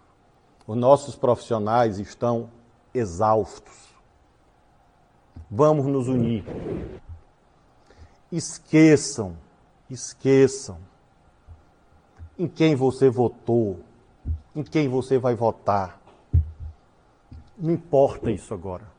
Os 0.67 0.77
nossos 0.77 1.15
profissionais 1.15 1.99
estão 1.99 2.51
exaustos. 2.93 3.87
Vamos 5.51 5.87
nos 5.87 6.09
unir. 6.09 6.45
Esqueçam, 8.33 9.37
esqueçam 9.89 10.79
em 12.39 12.49
quem 12.49 12.75
você 12.75 13.09
votou, 13.09 13.81
em 14.55 14.63
quem 14.63 14.89
você 14.89 15.19
vai 15.19 15.35
votar. 15.35 16.01
Não 17.59 17.73
importa 17.73 18.31
isso 18.31 18.53
agora. 18.53 18.91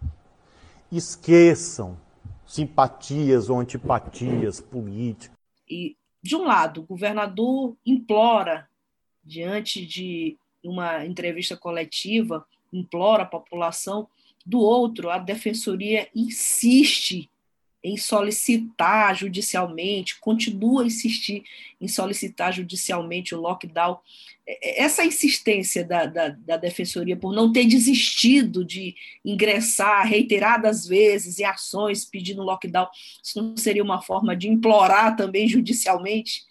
Esqueçam 0.91 1.97
simpatias 2.45 3.49
ou 3.49 3.59
antipatias 3.59 4.59
políticas. 4.59 5.37
E, 5.69 5.95
de 6.23 6.35
um 6.35 6.45
lado, 6.45 6.81
o 6.81 6.85
governador 6.85 7.75
implora, 7.85 8.69
diante 9.23 9.85
de 9.85 10.37
uma 10.63 11.05
entrevista 11.05 11.55
coletiva, 11.55 12.45
implora 12.71 13.23
a 13.23 13.27
população, 13.27 14.07
do 14.45 14.59
outro, 14.59 15.09
a 15.09 15.17
defensoria 15.17 16.07
insiste 16.15 17.29
em 17.83 17.95
solicitar 17.95 19.15
judicialmente, 19.15 20.19
continua 20.19 20.83
a 20.83 20.85
insistir 20.85 21.43
em 21.79 21.87
solicitar 21.87 22.51
judicialmente 22.51 23.35
o 23.35 23.39
lockdown. 23.39 23.99
É, 24.45 24.81
é, 24.81 24.83
essa 24.83 25.03
insistência 25.03 25.83
da, 25.83 26.05
da, 26.05 26.29
da, 26.29 26.57
Defensoria 26.57 27.15
por 27.15 27.33
não 27.33 27.51
ter 27.51 27.65
desistido 27.65 28.65
de 28.65 28.95
ingressar 29.23 30.05
reiteradas 30.07 30.87
vezes 30.87 31.39
em 31.39 31.43
ações 31.43 32.05
pedindo 32.05 32.41
lockdown, 32.43 32.87
isso 33.23 33.41
não 33.41 33.57
seria 33.57 33.83
uma 33.83 34.01
forma 34.01 34.35
de 34.35 34.49
implorar 34.49 35.15
também 35.15 35.47
judicialmente? 35.47 36.45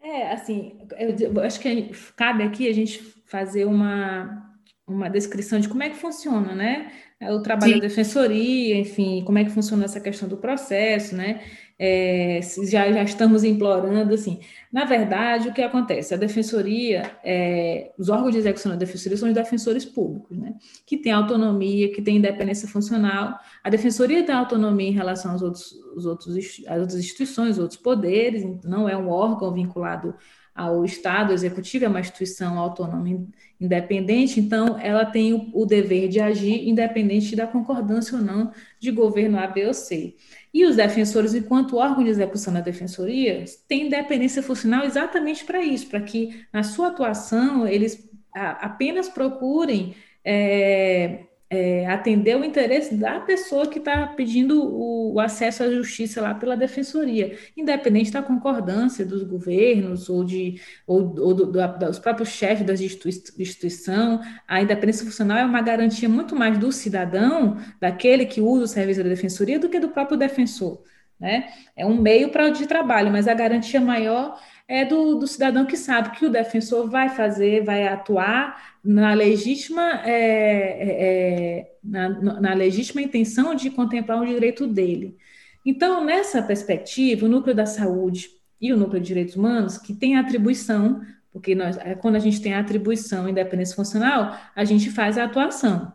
É, 0.00 0.32
assim, 0.32 0.78
eu 0.98 1.40
acho 1.42 1.60
que 1.60 1.90
cabe 2.16 2.42
aqui 2.42 2.68
a 2.68 2.72
gente 2.72 2.98
fazer 3.26 3.64
uma, 3.66 4.52
uma 4.86 5.08
descrição 5.08 5.60
de 5.60 5.68
como 5.68 5.82
é 5.82 5.90
que 5.90 5.96
funciona, 5.96 6.54
né? 6.54 6.92
O 7.30 7.40
trabalho 7.40 7.74
Sim. 7.74 7.80
da 7.80 7.86
defensoria, 7.86 8.76
enfim, 8.78 9.22
como 9.24 9.38
é 9.38 9.44
que 9.44 9.50
funciona 9.50 9.84
essa 9.84 10.00
questão 10.00 10.28
do 10.28 10.36
processo, 10.36 11.14
né? 11.14 11.40
É, 11.78 12.40
já, 12.70 12.90
já 12.92 13.02
estamos 13.02 13.42
implorando, 13.42 14.14
assim. 14.14 14.40
Na 14.72 14.84
verdade, 14.84 15.48
o 15.48 15.52
que 15.52 15.60
acontece? 15.62 16.14
A 16.14 16.16
defensoria, 16.16 17.18
é, 17.24 17.92
os 17.98 18.08
órgãos 18.08 18.32
de 18.32 18.38
execução 18.38 18.70
da 18.70 18.78
defensoria 18.78 19.18
são 19.18 19.28
os 19.28 19.34
defensores 19.34 19.84
públicos, 19.84 20.38
né? 20.38 20.54
Que 20.86 20.96
têm 20.96 21.12
autonomia, 21.12 21.92
que 21.92 22.00
têm 22.00 22.18
independência 22.18 22.68
funcional. 22.68 23.38
A 23.64 23.70
defensoria 23.70 24.24
tem 24.24 24.34
autonomia 24.34 24.88
em 24.88 24.92
relação 24.92 25.32
aos 25.32 25.42
outros, 25.42 25.72
os 25.96 26.06
outros, 26.06 26.36
às 26.68 26.80
outras 26.80 27.00
instituições, 27.00 27.58
outros 27.58 27.80
poderes, 27.80 28.44
não 28.64 28.88
é 28.88 28.96
um 28.96 29.08
órgão 29.08 29.52
vinculado 29.52 30.14
ao 30.54 30.84
Estado 30.84 31.32
executivo, 31.32 31.84
é 31.84 31.88
uma 31.88 32.00
instituição 32.00 32.58
autônoma 32.58 33.26
independente, 33.60 34.38
então 34.38 34.78
ela 34.78 35.04
tem 35.04 35.32
o, 35.32 35.50
o, 35.54 35.64
dever 35.64 36.08
de 36.08 36.20
agir 36.20 36.68
independente 36.68 37.34
da 37.34 37.46
concordância 37.46 38.18
ou 38.18 38.22
não 38.22 38.52
de 38.78 38.90
governo 38.90 39.38
A, 39.38 39.46
B 39.46 39.66
ou 39.66 39.72
C. 39.72 40.14
E 40.52 40.66
os 40.66 40.76
defensores, 40.76 41.34
enquanto 41.34 41.76
órgão 41.76 42.04
de 42.04 42.10
execução 42.10 42.52
da 42.52 42.60
defensoria, 42.60 43.44
têm 43.66 43.86
independência 43.86 44.42
funcional 44.42 44.84
exatamente 44.84 45.44
para 45.44 45.62
isso, 45.62 45.86
para 45.88 46.00
que 46.00 46.44
na 46.52 46.62
sua 46.62 46.88
atuação 46.88 47.66
eles 47.66 48.10
a, 48.34 48.66
apenas 48.66 49.08
procurem 49.08 49.94
é, 50.24 51.26
é, 51.52 51.86
atender 51.86 52.34
o 52.34 52.42
interesse 52.42 52.94
da 52.94 53.20
pessoa 53.20 53.68
que 53.68 53.78
está 53.78 54.06
pedindo 54.06 54.64
o, 54.64 55.12
o, 55.12 55.20
acesso 55.20 55.62
à 55.62 55.70
justiça 55.70 56.22
lá 56.22 56.34
pela 56.34 56.56
defensoria, 56.56 57.36
independente 57.54 58.10
da 58.10 58.22
concordância 58.22 59.04
dos 59.04 59.22
governos 59.22 60.08
ou, 60.08 60.24
de, 60.24 60.58
ou, 60.86 61.14
ou 61.20 61.34
do, 61.34 61.46
do, 61.52 61.78
dos 61.78 61.98
próprios 61.98 62.30
chefes 62.30 62.64
da 62.64 62.72
instituição, 62.72 64.22
a 64.48 64.62
independência 64.62 65.04
funcional 65.04 65.36
é 65.36 65.44
uma 65.44 65.60
garantia 65.60 66.08
muito 66.08 66.34
mais 66.34 66.56
do 66.56 66.72
cidadão, 66.72 67.58
daquele 67.78 68.24
que 68.24 68.40
usa 68.40 68.64
o 68.64 68.68
serviço 68.68 69.02
da 69.02 69.10
defensoria, 69.10 69.58
do 69.58 69.68
que 69.68 69.78
do 69.78 69.90
próprio 69.90 70.16
defensor. 70.16 70.82
Né? 71.22 71.50
É 71.76 71.86
um 71.86 72.00
meio 72.00 72.30
para 72.30 72.50
de 72.50 72.66
trabalho, 72.66 73.12
mas 73.12 73.28
a 73.28 73.34
garantia 73.34 73.80
maior 73.80 74.36
é 74.66 74.84
do, 74.84 75.14
do 75.14 75.26
cidadão 75.28 75.64
que 75.64 75.76
sabe 75.76 76.18
que 76.18 76.26
o 76.26 76.30
defensor 76.30 76.90
vai 76.90 77.10
fazer, 77.10 77.62
vai 77.62 77.86
atuar 77.86 78.74
na 78.82 79.14
legítima, 79.14 80.02
é, 80.04 80.10
é, 80.10 81.58
é 81.60 81.72
na, 81.84 82.08
na 82.40 82.54
legítima 82.54 83.00
intenção 83.00 83.54
de 83.54 83.70
contemplar 83.70 84.20
o 84.20 84.26
direito 84.26 84.66
dele. 84.66 85.16
Então, 85.64 86.04
nessa 86.04 86.42
perspectiva, 86.42 87.24
o 87.24 87.28
núcleo 87.28 87.54
da 87.54 87.66
saúde 87.66 88.30
e 88.60 88.72
o 88.72 88.76
núcleo 88.76 89.00
de 89.00 89.06
direitos 89.06 89.36
humanos, 89.36 89.78
que 89.78 89.94
tem 89.94 90.16
atribuição, 90.16 91.02
porque 91.32 91.54
nós, 91.54 91.78
é, 91.78 91.94
quando 91.94 92.16
a 92.16 92.18
gente 92.18 92.42
tem 92.42 92.52
atribuição 92.52 93.28
independência 93.28 93.76
funcional, 93.76 94.36
a 94.56 94.64
gente 94.64 94.90
faz 94.90 95.16
a 95.16 95.22
atuação. 95.22 95.92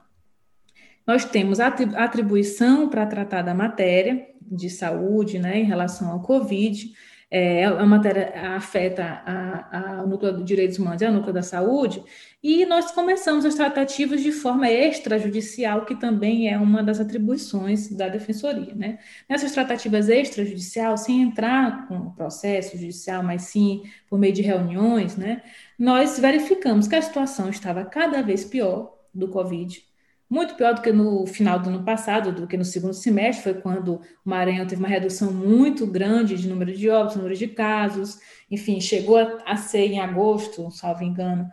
Nós 1.06 1.26
temos 1.26 1.60
atribuição 1.60 2.88
para 2.88 3.06
tratar 3.06 3.42
da 3.42 3.54
matéria, 3.54 4.28
de 4.50 4.70
saúde, 4.70 5.40
né, 5.40 5.60
em 5.60 5.66
relação 5.66 6.12
ao 6.12 6.22
Covid. 6.22 6.94
É, 7.30 7.66
a 7.66 7.86
matéria 7.86 8.56
afeta 8.56 9.04
a, 9.04 9.98
a, 10.00 10.04
o 10.04 10.08
núcleo 10.08 10.38
de 10.38 10.44
direitos 10.46 10.80
humanos 10.80 11.02
e 11.02 11.06
a 11.06 11.12
núcleo 11.12 11.34
da 11.34 11.42
saúde, 11.42 12.02
e 12.42 12.66
nós 12.66 12.92
começamos 12.92 13.44
as 13.44 13.56
tratativas 13.56 14.24
de 14.24 14.32
forma 14.32 14.70
extrajudicial, 14.72 15.86
que 15.86 15.94
também 15.96 16.50
é 16.50 16.58
uma 16.58 16.82
das 16.82 17.02
atribuições 17.02 17.90
da 17.90 18.08
defensoria. 18.08 18.74
Né? 18.74 19.00
Nessas 19.28 19.52
tratativas 19.52 20.08
extrajudicial, 20.08 20.98
sem 20.98 21.22
entrar 21.22 21.86
com 21.90 21.98
o 21.98 22.12
processo 22.16 22.78
judicial, 22.78 23.22
mas 23.22 23.42
sim 23.42 23.84
por 24.10 24.18
meio 24.18 24.34
de 24.34 24.42
reuniões, 24.42 25.18
né, 25.18 25.42
nós 25.78 26.18
verificamos 26.18 26.88
que 26.88 26.96
a 26.96 27.02
situação 27.02 27.50
estava 27.50 27.84
cada 27.84 28.22
vez 28.22 28.46
pior 28.46 28.96
do 29.14 29.28
Covid, 29.28 29.84
muito 30.30 30.56
pior 30.56 30.74
do 30.74 30.82
que 30.82 30.92
no 30.92 31.26
final 31.26 31.60
do 31.60 31.70
ano 31.70 31.84
passado, 31.84 32.32
do 32.32 32.48
que 32.48 32.58
no 32.58 32.66
segundo 32.66 32.94
semestre, 32.94 33.44
foi 33.44 33.62
quando 33.62 33.96
o 33.96 34.02
Maranhão 34.26 34.68
teve 34.68 34.82
uma 34.82 34.90
redução 34.90 35.32
muito 35.32 35.88
grande 35.88 36.36
de 36.36 36.48
número 36.48 36.74
de 36.74 36.90
óbitos, 36.90 37.16
número 37.16 37.36
de 37.36 37.48
casos, 37.48 38.20
enfim, 38.52 38.82
chegou 38.82 39.18
a, 39.18 39.40
a 39.46 39.56
ser 39.56 39.86
em 39.88 40.00
agosto, 40.00 40.70
salvo 40.72 41.04
engano, 41.04 41.50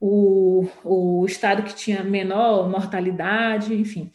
o, 0.00 0.66
o 0.82 1.26
estado 1.26 1.62
que 1.62 1.74
tinha 1.74 2.02
menor 2.02 2.68
mortalidade, 2.70 3.74
enfim. 3.74 4.10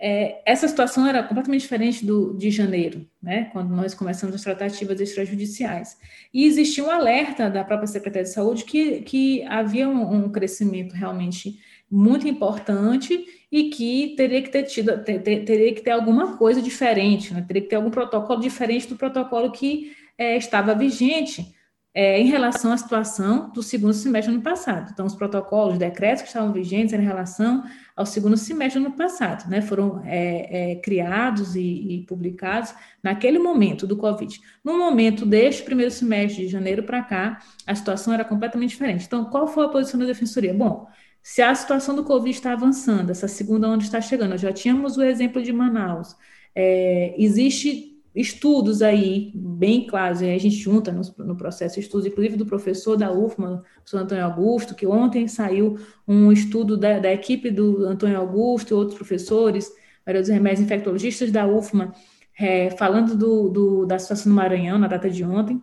É, 0.00 0.40
essa 0.46 0.68
situação 0.68 1.06
era 1.06 1.24
completamente 1.24 1.62
diferente 1.62 2.06
do, 2.06 2.36
de 2.36 2.50
janeiro, 2.52 3.04
né, 3.20 3.50
quando 3.52 3.74
nós 3.74 3.94
começamos 3.94 4.34
as 4.34 4.42
tratativas 4.42 5.00
extrajudiciais. 5.00 5.96
E 6.32 6.44
existia 6.44 6.84
um 6.84 6.90
alerta 6.90 7.50
da 7.50 7.64
própria 7.64 7.86
Secretaria 7.88 8.22
de 8.22 8.32
Saúde 8.32 8.64
que, 8.64 9.02
que 9.02 9.42
havia 9.44 9.88
um, 9.88 10.24
um 10.24 10.30
crescimento 10.30 10.92
realmente 10.92 11.58
muito 11.90 12.28
importante 12.28 13.24
e 13.50 13.70
que 13.70 14.14
teria 14.16 14.42
que 14.42 14.50
ter 14.50 14.64
tido, 14.64 15.02
ter, 15.02 15.22
ter, 15.22 15.44
teria 15.44 15.74
que 15.74 15.80
ter 15.80 15.90
alguma 15.90 16.36
coisa 16.36 16.60
diferente, 16.60 17.32
né? 17.32 17.44
teria 17.46 17.62
que 17.62 17.68
ter 17.68 17.76
algum 17.76 17.90
protocolo 17.90 18.40
diferente 18.40 18.88
do 18.88 18.96
protocolo 18.96 19.50
que 19.50 19.92
é, 20.18 20.36
estava 20.36 20.74
vigente 20.74 21.54
é, 21.94 22.20
em 22.20 22.26
relação 22.26 22.70
à 22.70 22.76
situação 22.76 23.50
do 23.50 23.62
segundo 23.62 23.94
semestre 23.94 24.30
do 24.30 24.36
ano 24.36 24.44
passado. 24.44 24.90
Então, 24.92 25.06
os 25.06 25.14
protocolos, 25.14 25.72
os 25.72 25.78
decretos 25.78 26.22
que 26.22 26.28
estavam 26.28 26.52
vigentes 26.52 26.92
em 26.92 27.00
relação 27.00 27.64
ao 27.96 28.06
segundo 28.06 28.36
semestre 28.36 28.80
do 28.80 28.86
ano 28.86 28.96
passado, 28.96 29.48
né? 29.50 29.60
Foram 29.60 30.00
é, 30.04 30.72
é, 30.72 30.74
criados 30.76 31.56
e, 31.56 31.60
e, 31.60 32.06
publicados 32.06 32.72
naquele 33.02 33.38
momento 33.38 33.86
do 33.86 33.96
Covid. 33.96 34.38
No 34.62 34.78
momento 34.78 35.26
deste 35.26 35.64
primeiro 35.64 35.90
semestre, 35.90 36.44
de 36.44 36.48
janeiro 36.48 36.84
para 36.84 37.02
cá, 37.02 37.40
a 37.66 37.74
situação 37.74 38.12
era 38.14 38.24
completamente 38.24 38.70
diferente. 38.70 39.04
Então, 39.06 39.24
qual 39.24 39.48
foi 39.48 39.64
a 39.64 39.68
posição 39.68 39.98
da 39.98 40.06
Defensoria? 40.06 40.54
Bom, 40.54 40.86
se 41.22 41.42
a 41.42 41.54
situação 41.54 41.94
do 41.94 42.04
Covid 42.04 42.30
está 42.30 42.52
avançando, 42.52 43.10
essa 43.10 43.28
segunda 43.28 43.68
onda 43.68 43.82
está 43.82 44.00
chegando, 44.00 44.36
já 44.38 44.52
tínhamos 44.52 44.96
o 44.96 45.02
exemplo 45.02 45.42
de 45.42 45.52
Manaus, 45.52 46.16
é, 46.54 47.14
existe 47.18 47.98
estudos 48.14 48.82
aí 48.82 49.30
bem 49.34 49.86
claros, 49.86 50.22
a 50.22 50.38
gente 50.38 50.56
junta 50.56 50.90
no, 50.90 51.02
no, 51.24 51.36
processo 51.36 51.78
estudos, 51.78 52.06
inclusive 52.06 52.36
do 52.36 52.46
professor 52.46 52.96
da 52.96 53.12
UFMA, 53.12 53.62
professor 53.74 53.98
Antônio 53.98 54.24
Augusto, 54.24 54.74
que 54.74 54.86
ontem 54.86 55.28
saiu 55.28 55.78
um 56.06 56.32
estudo 56.32 56.76
da, 56.76 56.98
da 56.98 57.12
equipe 57.12 57.50
do 57.50 57.84
Antônio 57.86 58.18
Augusto 58.18 58.70
e 58.70 58.74
outros 58.74 58.96
professores, 58.96 59.70
Maria 60.04 60.20
dos 60.20 60.30
Remédios 60.30 60.62
infectologistas 60.62 61.30
da 61.30 61.46
UFMA, 61.46 61.94
é, 62.38 62.70
falando 62.70 63.16
do, 63.16 63.48
do, 63.48 63.86
da 63.86 63.98
situação 63.98 64.30
no 64.30 64.36
Maranhão, 64.36 64.78
na 64.78 64.88
data 64.88 65.10
de 65.10 65.22
ontem. 65.22 65.62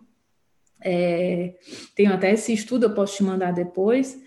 É, 0.80 1.56
tenho 1.94 2.12
até 2.12 2.32
esse 2.32 2.52
estudo, 2.52 2.86
eu 2.86 2.94
posso 2.94 3.16
te 3.16 3.24
mandar 3.24 3.52
depois 3.52 4.24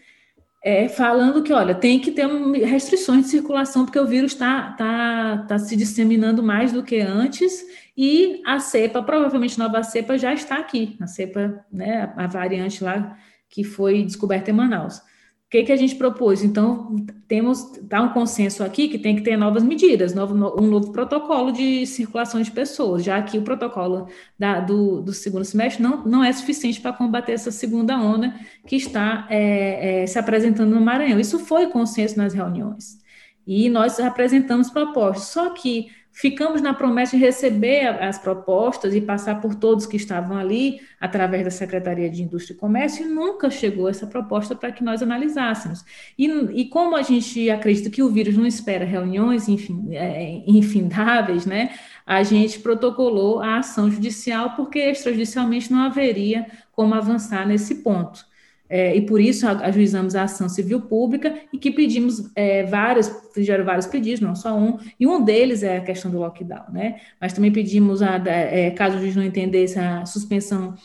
é, 0.61 0.89
falando 0.89 1.41
que, 1.41 1.53
olha, 1.53 1.73
tem 1.73 1.99
que 1.99 2.11
ter 2.11 2.27
restrições 2.65 3.25
de 3.25 3.31
circulação, 3.31 3.85
porque 3.85 3.99
o 3.99 4.05
vírus 4.05 4.33
está 4.33 4.73
tá, 4.73 5.45
tá 5.47 5.57
se 5.57 5.75
disseminando 5.75 6.43
mais 6.43 6.71
do 6.71 6.83
que 6.83 6.99
antes, 6.99 7.63
e 7.95 8.41
a 8.45 8.59
cepa, 8.59 9.01
provavelmente 9.01 9.57
nova 9.57 9.81
cepa, 9.83 10.17
já 10.17 10.33
está 10.33 10.57
aqui, 10.57 10.97
a 10.99 11.07
cepa, 11.07 11.65
né, 11.71 12.13
a 12.15 12.27
variante 12.27 12.83
lá 12.83 13.17
que 13.49 13.63
foi 13.63 14.03
descoberta 14.03 14.51
em 14.51 14.53
Manaus. 14.53 15.01
O 15.49 15.51
que, 15.51 15.63
que 15.63 15.71
a 15.71 15.75
gente 15.75 15.95
propôs? 15.95 16.43
Então, 16.43 16.95
temos 17.27 17.63
tá 17.89 17.99
um 18.03 18.13
consenso 18.13 18.63
aqui 18.63 18.87
que 18.87 18.99
tem 18.99 19.15
que 19.15 19.23
ter 19.23 19.35
novas 19.35 19.63
medidas, 19.63 20.13
novo, 20.13 20.35
um 20.61 20.67
novo 20.67 20.91
protocolo 20.91 21.51
de 21.51 21.87
circulação 21.87 22.39
de 22.39 22.51
pessoas, 22.51 23.03
já 23.03 23.19
que 23.23 23.35
o 23.39 23.41
protocolo 23.41 24.07
da, 24.37 24.59
do, 24.59 25.01
do, 25.01 25.11
segundo 25.11 25.43
semestre 25.43 25.81
não, 25.81 26.05
não 26.05 26.23
é 26.23 26.31
suficiente 26.31 26.79
para 26.79 26.93
combater 26.93 27.31
essa 27.31 27.49
segunda 27.49 27.97
onda 27.97 28.31
que 28.67 28.75
está 28.75 29.25
é, 29.27 30.03
é, 30.03 30.05
se 30.05 30.19
apresentando 30.19 30.69
no 30.69 30.81
Maranhão. 30.81 31.19
Isso 31.19 31.39
foi 31.39 31.65
consenso 31.65 32.15
nas 32.15 32.35
reuniões. 32.35 32.99
E 33.47 33.69
nós 33.69 33.99
apresentamos 33.99 34.69
propostas. 34.69 35.29
Só 35.29 35.49
que 35.49 35.87
ficamos 36.11 36.61
na 36.61 36.73
promessa 36.73 37.15
de 37.15 37.23
receber 37.23 37.87
as 38.03 38.17
propostas 38.17 38.93
e 38.93 39.01
passar 39.01 39.39
por 39.39 39.55
todos 39.55 39.85
que 39.85 39.95
estavam 39.95 40.37
ali, 40.37 40.81
através 40.99 41.43
da 41.43 41.51
Secretaria 41.51 42.09
de 42.09 42.21
Indústria 42.21 42.55
e 42.55 42.57
Comércio, 42.57 43.05
e 43.05 43.09
nunca 43.09 43.49
chegou 43.49 43.87
essa 43.87 44.05
proposta 44.05 44.55
para 44.55 44.71
que 44.71 44.83
nós 44.83 45.01
analisássemos. 45.01 45.83
E, 46.17 46.27
e, 46.27 46.65
como 46.65 46.95
a 46.95 47.01
gente 47.01 47.49
acredita 47.49 47.89
que 47.89 48.03
o 48.03 48.09
vírus 48.09 48.35
não 48.35 48.45
espera 48.45 48.85
reuniões 48.85 49.47
enfim, 49.47 49.87
é, 49.91 50.43
infindáveis, 50.45 51.45
né, 51.45 51.71
a 52.05 52.23
gente 52.23 52.59
protocolou 52.59 53.39
a 53.39 53.57
ação 53.57 53.89
judicial, 53.89 54.55
porque 54.55 54.79
extrajudicialmente 54.79 55.71
não 55.71 55.83
haveria 55.83 56.47
como 56.71 56.93
avançar 56.95 57.47
nesse 57.47 57.75
ponto 57.75 58.28
é, 58.69 58.95
e 58.95 59.01
por 59.01 59.19
isso 59.19 59.47
ajuizamos 59.47 60.15
a 60.15 60.23
ação 60.23 60.47
civil 60.47 60.81
pública 60.81 61.35
e 61.51 61.57
que 61.57 61.71
pedimos 61.71 62.29
é, 62.35 62.63
vários, 62.63 63.11
fizeram 63.33 63.65
vários 63.65 63.87
pedidos, 63.87 64.21
não 64.21 64.35
só 64.35 64.55
um, 64.55 64.77
e 64.99 65.07
um 65.07 65.23
deles 65.23 65.63
é 65.63 65.77
a 65.77 65.83
questão 65.83 66.11
do 66.11 66.19
lockdown, 66.19 66.71
né? 66.71 67.01
Mas 67.19 67.33
também 67.33 67.51
pedimos, 67.51 68.03
a, 68.03 68.17
é, 68.27 68.69
caso 68.71 68.97
o 68.97 68.99
juiz 68.99 69.15
não 69.15 69.23
entendesse, 69.23 69.79
a 69.79 70.05
suspensão 70.05 70.75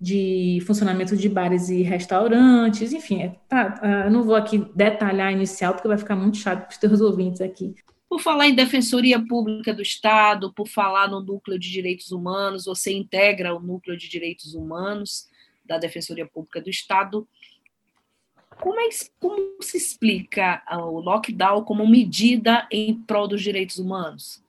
de 0.00 0.62
funcionamento 0.66 1.16
de 1.16 1.28
bares 1.28 1.68
e 1.68 1.82
restaurantes, 1.82 2.92
enfim, 2.92 3.22
é, 3.22 3.34
tá, 3.48 4.04
eu 4.06 4.10
não 4.10 4.22
vou 4.22 4.34
aqui 4.34 4.66
detalhar 4.74 5.32
inicial, 5.32 5.74
porque 5.74 5.88
vai 5.88 5.98
ficar 5.98 6.16
muito 6.16 6.38
chato 6.38 6.66
para 6.66 6.72
os 6.72 6.78
teus 6.78 7.00
ouvintes 7.02 7.42
aqui. 7.42 7.74
Por 8.08 8.20
falar 8.20 8.46
em 8.46 8.54
Defensoria 8.54 9.20
Pública 9.20 9.74
do 9.74 9.82
Estado, 9.82 10.52
por 10.54 10.68
falar 10.68 11.08
no 11.08 11.20
Núcleo 11.20 11.58
de 11.58 11.70
Direitos 11.70 12.12
Humanos, 12.12 12.64
você 12.64 12.92
integra 12.92 13.54
o 13.54 13.60
Núcleo 13.60 13.96
de 13.96 14.08
Direitos 14.08 14.54
Humanos, 14.54 15.28
da 15.66 15.78
Defensoria 15.78 16.26
Pública 16.26 16.60
do 16.60 16.70
Estado. 16.70 17.26
Como, 18.60 18.80
é, 18.80 18.88
como 19.18 19.62
se 19.62 19.76
explica 19.76 20.62
o 20.70 21.00
lockdown 21.00 21.64
como 21.64 21.86
medida 21.86 22.66
em 22.70 22.94
prol 23.02 23.28
dos 23.28 23.42
direitos 23.42 23.78
humanos? 23.78 24.42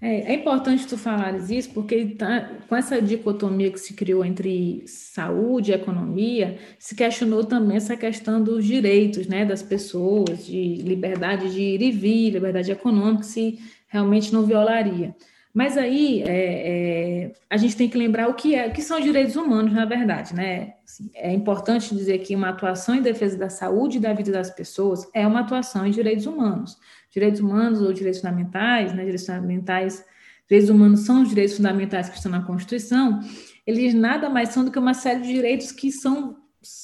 É, 0.00 0.32
é, 0.32 0.34
importante 0.34 0.86
tu 0.86 0.98
falares 0.98 1.48
isso, 1.48 1.70
porque 1.70 2.04
tá, 2.04 2.50
com 2.68 2.76
essa 2.76 3.00
dicotomia 3.00 3.70
que 3.70 3.78
se 3.78 3.94
criou 3.94 4.22
entre 4.24 4.86
saúde 4.86 5.70
e 5.70 5.74
economia, 5.74 6.58
se 6.78 6.94
questionou 6.94 7.44
também 7.44 7.78
essa 7.78 7.96
questão 7.96 8.42
dos 8.42 8.64
direitos 8.64 9.26
né, 9.26 9.46
das 9.46 9.62
pessoas, 9.62 10.44
de 10.44 10.74
liberdade 10.76 11.50
de 11.50 11.60
ir 11.60 11.82
e 11.82 11.90
vir, 11.90 12.30
liberdade 12.30 12.70
econômica, 12.70 13.22
se 13.22 13.58
realmente 13.88 14.32
não 14.34 14.44
violaria. 14.44 15.16
Mas 15.56 15.78
aí 15.78 16.22
é, 16.22 16.28
é, 16.28 17.32
a 17.48 17.56
gente 17.56 17.74
tem 17.74 17.88
que 17.88 17.96
lembrar 17.96 18.28
o 18.28 18.34
que, 18.34 18.54
é, 18.54 18.68
o 18.68 18.72
que 18.72 18.82
são 18.82 19.00
direitos 19.00 19.36
humanos, 19.36 19.72
na 19.72 19.86
verdade, 19.86 20.34
né? 20.34 20.74
Assim, 20.84 21.10
é 21.14 21.32
importante 21.32 21.96
dizer 21.96 22.18
que 22.18 22.36
uma 22.36 22.50
atuação 22.50 22.94
em 22.94 23.00
defesa 23.00 23.38
da 23.38 23.48
saúde 23.48 23.96
e 23.96 24.00
da 24.00 24.12
vida 24.12 24.30
das 24.30 24.50
pessoas 24.50 25.08
é 25.14 25.26
uma 25.26 25.40
atuação 25.40 25.86
em 25.86 25.90
direitos 25.90 26.26
humanos. 26.26 26.76
Direitos 27.10 27.40
humanos 27.40 27.80
ou 27.80 27.90
direitos 27.90 28.20
fundamentais, 28.20 28.92
né? 28.92 28.98
Direitos 28.98 29.24
fundamentais, 29.24 30.04
direitos 30.46 30.68
humanos 30.68 31.00
são 31.00 31.22
os 31.22 31.30
direitos 31.30 31.56
fundamentais 31.56 32.10
que 32.10 32.16
estão 32.16 32.30
na 32.30 32.42
Constituição, 32.42 33.20
eles 33.66 33.94
nada 33.94 34.28
mais 34.28 34.50
são 34.50 34.62
do 34.62 34.70
que 34.70 34.78
uma 34.78 34.92
série 34.92 35.22
de 35.22 35.28
direitos 35.32 35.72
que 35.72 35.90
são 35.90 36.36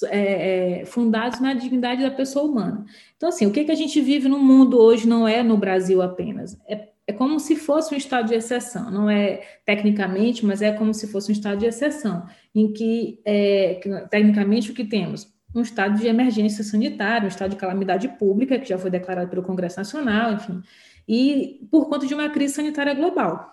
é, 0.06 0.80
é, 0.80 0.85
fundados 0.87 1.40
na 1.40 1.52
dignidade 1.52 2.02
da 2.02 2.11
pessoa 2.11 2.46
humana. 2.46 2.87
Então, 3.18 3.28
assim, 3.28 3.44
o 3.44 3.52
que, 3.52 3.64
que 3.64 3.70
a 3.70 3.74
gente 3.76 4.00
vive 4.00 4.30
no 4.30 4.38
mundo 4.38 4.78
hoje 4.78 5.06
não 5.06 5.28
é 5.28 5.42
no 5.42 5.58
Brasil 5.58 6.00
apenas, 6.00 6.58
é 6.66 6.91
é 7.07 7.12
como 7.12 7.41
se 7.41 7.57
fosse 7.57 7.95
um 7.95 7.97
estado 7.97 8.29
de 8.29 8.35
exceção, 8.35 8.91
não 8.91 9.11
é 9.11 9.43
tecnicamente, 9.65 10.47
mas 10.47 10.62
é 10.62 10.73
como 10.73 10.95
se 10.95 11.09
fosse 11.09 11.31
um 11.31 11.33
estado 11.33 11.59
de 11.59 11.67
exceção, 11.67 12.27
em 12.55 12.73
que, 12.73 13.21
é, 13.25 13.81
que 13.83 13.88
tecnicamente, 14.09 14.71
o 14.71 14.75
que 14.75 14.85
temos? 14.85 15.27
Um 15.55 15.62
estado 15.62 15.99
de 15.99 16.07
emergência 16.07 16.62
sanitária, 16.62 17.27
um 17.27 17.29
estado 17.29 17.51
de 17.51 17.57
calamidade 17.57 18.09
pública, 18.09 18.59
que 18.59 18.69
já 18.69 18.79
foi 18.79 18.91
declarado 18.91 19.29
pelo 19.29 19.43
Congresso 19.43 19.79
Nacional, 19.79 20.35
enfim, 20.35 20.62
e 21.07 21.67
por 21.71 21.88
conta 21.88 22.07
de 22.07 22.15
uma 22.15 22.31
crise 22.31 22.55
sanitária 22.55 22.95
global. 22.95 23.51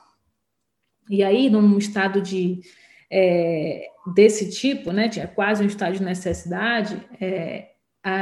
E 1.10 1.24
aí, 1.24 1.50
num 1.50 1.78
estado 1.78 2.22
de 2.22 2.62
é, 3.12 3.88
desse 4.14 4.52
tipo, 4.52 4.92
né, 4.92 5.08
de 5.08 5.26
quase 5.30 5.64
um 5.64 5.68
estado 5.68 5.98
de 5.98 6.04
necessidade, 6.04 7.02
é, 7.20 7.70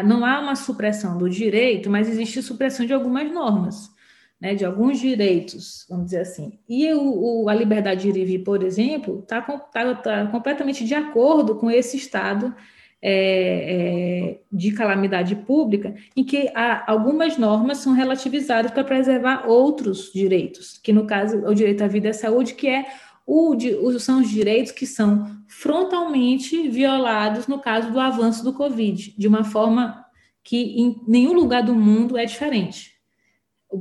não 0.05 0.25
há 0.25 0.39
uma 0.39 0.55
supressão 0.55 1.17
do 1.17 1.29
direito, 1.29 1.89
mas 1.89 2.09
existe 2.09 2.41
supressão 2.41 2.85
de 2.85 2.93
algumas 2.93 3.29
normas 3.31 3.95
né, 4.39 4.53
de 4.53 4.63
alguns 4.63 4.99
direitos, 4.99 5.85
vamos 5.89 6.05
dizer 6.05 6.21
assim. 6.21 6.59
E 6.69 6.91
o, 6.93 7.43
o 7.43 7.49
a 7.49 7.55
liberdade 7.55 8.01
de 8.01 8.09
ir 8.09 8.17
e 8.17 8.25
vir, 8.25 8.39
por 8.39 8.63
exemplo, 8.63 9.19
está 9.19 9.41
tá, 9.41 9.95
tá 9.95 10.27
completamente 10.27 10.85
de 10.85 10.93
acordo 10.93 11.55
com 11.55 11.71
esse 11.71 11.97
estado 11.97 12.53
é, 13.01 13.11
é, 13.11 14.39
de 14.51 14.71
calamidade 14.71 15.35
pública, 15.35 15.95
em 16.15 16.23
que 16.23 16.51
algumas 16.85 17.37
normas 17.37 17.77
são 17.79 17.93
relativizadas 17.93 18.71
para 18.71 18.83
preservar 18.83 19.47
outros 19.47 20.11
direitos, 20.11 20.77
que 20.77 20.91
no 20.91 21.05
caso 21.05 21.37
o 21.45 21.53
direito 21.53 21.83
à 21.83 21.87
vida 21.87 22.07
e 22.07 22.09
à 22.11 22.13
saúde, 22.13 22.55
que 22.55 22.67
é 22.67 22.85
o, 23.25 23.55
são 23.99 24.21
os 24.21 24.29
direitos 24.29 24.71
que 24.71 24.85
são 24.85 25.29
frontalmente 25.47 26.69
violados 26.69 27.45
no 27.45 27.59
caso 27.59 27.91
do 27.91 27.99
avanço 27.99 28.43
do 28.43 28.53
Covid, 28.53 29.13
de 29.17 29.27
uma 29.27 29.43
forma 29.43 30.03
que 30.43 30.81
em 30.81 31.01
nenhum 31.07 31.33
lugar 31.33 31.61
do 31.61 31.75
mundo 31.75 32.17
é 32.17 32.25
diferente. 32.25 32.96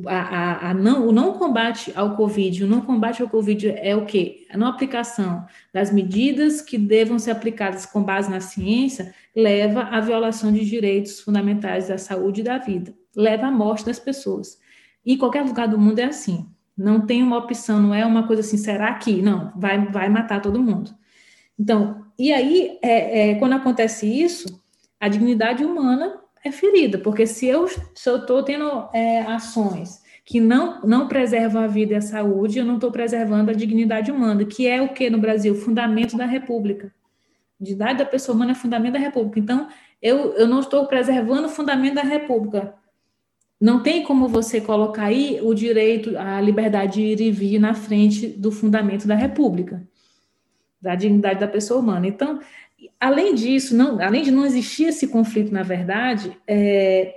A, 0.06 0.70
a, 0.70 0.74
não, 0.74 1.06
o 1.06 1.12
não 1.12 1.34
combate 1.34 1.92
ao 1.94 2.16
Covid, 2.16 2.64
o 2.64 2.66
não 2.66 2.80
combate 2.80 3.22
ao 3.22 3.28
Covid 3.28 3.68
é 3.68 3.94
o 3.94 4.04
quê? 4.04 4.44
A 4.50 4.56
não 4.56 4.66
aplicação 4.66 5.46
das 5.72 5.92
medidas 5.92 6.60
que 6.60 6.76
devam 6.76 7.18
ser 7.18 7.30
aplicadas 7.30 7.86
com 7.86 8.02
base 8.02 8.28
na 8.28 8.40
ciência 8.40 9.14
leva 9.34 9.82
à 9.82 10.00
violação 10.00 10.52
de 10.52 10.64
direitos 10.64 11.20
fundamentais 11.20 11.86
da 11.86 11.98
saúde 11.98 12.40
e 12.40 12.44
da 12.44 12.58
vida, 12.58 12.92
leva 13.14 13.46
à 13.46 13.50
morte 13.50 13.86
das 13.86 13.98
pessoas. 13.98 14.58
E 15.04 15.14
em 15.14 15.18
qualquer 15.18 15.44
lugar 15.44 15.68
do 15.68 15.78
mundo 15.78 16.00
é 16.00 16.04
assim. 16.04 16.48
Não 16.76 17.06
tem 17.06 17.22
uma 17.22 17.38
opção, 17.38 17.80
não 17.80 17.94
é 17.94 18.04
uma 18.04 18.26
coisa 18.26 18.40
assim, 18.40 18.58
será 18.58 18.92
que? 18.94 19.22
Não, 19.22 19.52
vai, 19.56 19.86
vai 19.86 20.08
matar 20.08 20.42
todo 20.42 20.60
mundo. 20.62 20.90
Então, 21.58 22.04
e 22.18 22.32
aí, 22.32 22.78
é, 22.82 23.30
é, 23.30 23.34
quando 23.36 23.54
acontece 23.54 24.06
isso, 24.06 24.62
a 24.98 25.08
dignidade 25.08 25.64
humana 25.64 26.20
é 26.46 26.52
ferida, 26.52 26.98
porque 26.98 27.26
se 27.26 27.46
eu 27.46 27.66
estou 27.66 28.42
tendo 28.42 28.88
é, 28.92 29.20
ações 29.22 30.02
que 30.24 30.40
não, 30.40 30.80
não 30.82 31.06
preservam 31.06 31.62
a 31.62 31.66
vida 31.66 31.94
e 31.94 31.96
a 31.96 32.00
saúde, 32.00 32.58
eu 32.58 32.64
não 32.64 32.74
estou 32.74 32.90
preservando 32.90 33.50
a 33.50 33.54
dignidade 33.54 34.10
humana, 34.10 34.44
que 34.44 34.66
é 34.66 34.82
o 34.82 34.92
que 34.92 35.08
no 35.08 35.18
Brasil? 35.18 35.54
Fundamento 35.54 36.16
da 36.16 36.26
República. 36.26 36.92
A 37.60 37.64
dignidade 37.64 37.98
da 37.98 38.04
pessoa 38.04 38.34
humana 38.34 38.52
é 38.52 38.54
fundamento 38.54 38.94
da 38.94 38.98
República. 38.98 39.38
Então, 39.38 39.68
eu, 40.02 40.34
eu 40.34 40.48
não 40.48 40.60
estou 40.60 40.86
preservando 40.86 41.46
o 41.46 41.50
fundamento 41.50 41.94
da 41.94 42.02
República. 42.02 42.74
Não 43.60 43.82
tem 43.82 44.02
como 44.02 44.28
você 44.28 44.60
colocar 44.60 45.04
aí 45.04 45.38
o 45.40 45.54
direito 45.54 46.18
à 46.18 46.40
liberdade 46.40 46.94
de 46.94 47.02
ir 47.02 47.20
e 47.20 47.30
vir 47.30 47.58
na 47.58 47.72
frente 47.72 48.26
do 48.26 48.50
fundamento 48.50 49.06
da 49.06 49.14
República, 49.14 49.86
da 50.82 50.94
dignidade 50.94 51.40
da 51.40 51.48
pessoa 51.48 51.80
humana. 51.80 52.06
Então, 52.06 52.40
além 53.00 53.34
disso, 53.34 53.76
não, 53.76 54.00
além 54.00 54.22
de 54.22 54.30
não 54.30 54.44
existir 54.44 54.84
esse 54.84 55.08
conflito 55.08 55.52
na 55.52 55.62
verdade, 55.62 56.36
é, 56.46 57.14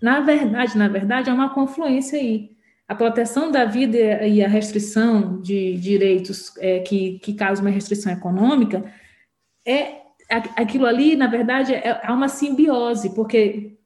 na 0.00 0.20
verdade, 0.20 0.78
na 0.78 0.88
verdade, 0.88 1.30
é 1.30 1.32
uma 1.32 1.54
confluência 1.54 2.18
aí. 2.18 2.50
A 2.88 2.94
proteção 2.94 3.50
da 3.50 3.64
vida 3.64 4.26
e 4.26 4.42
a 4.42 4.48
restrição 4.48 5.40
de 5.40 5.76
direitos 5.76 6.56
é, 6.58 6.80
que, 6.80 7.18
que 7.20 7.34
causam 7.34 7.64
uma 7.64 7.70
restrição 7.70 8.12
econômica 8.12 8.84
é 9.64 10.00
aquilo 10.56 10.86
ali, 10.86 11.16
na 11.16 11.26
verdade, 11.26 11.74
é, 11.74 12.00
é 12.02 12.10
uma 12.10 12.28
simbiose, 12.28 13.14
porque 13.14 13.76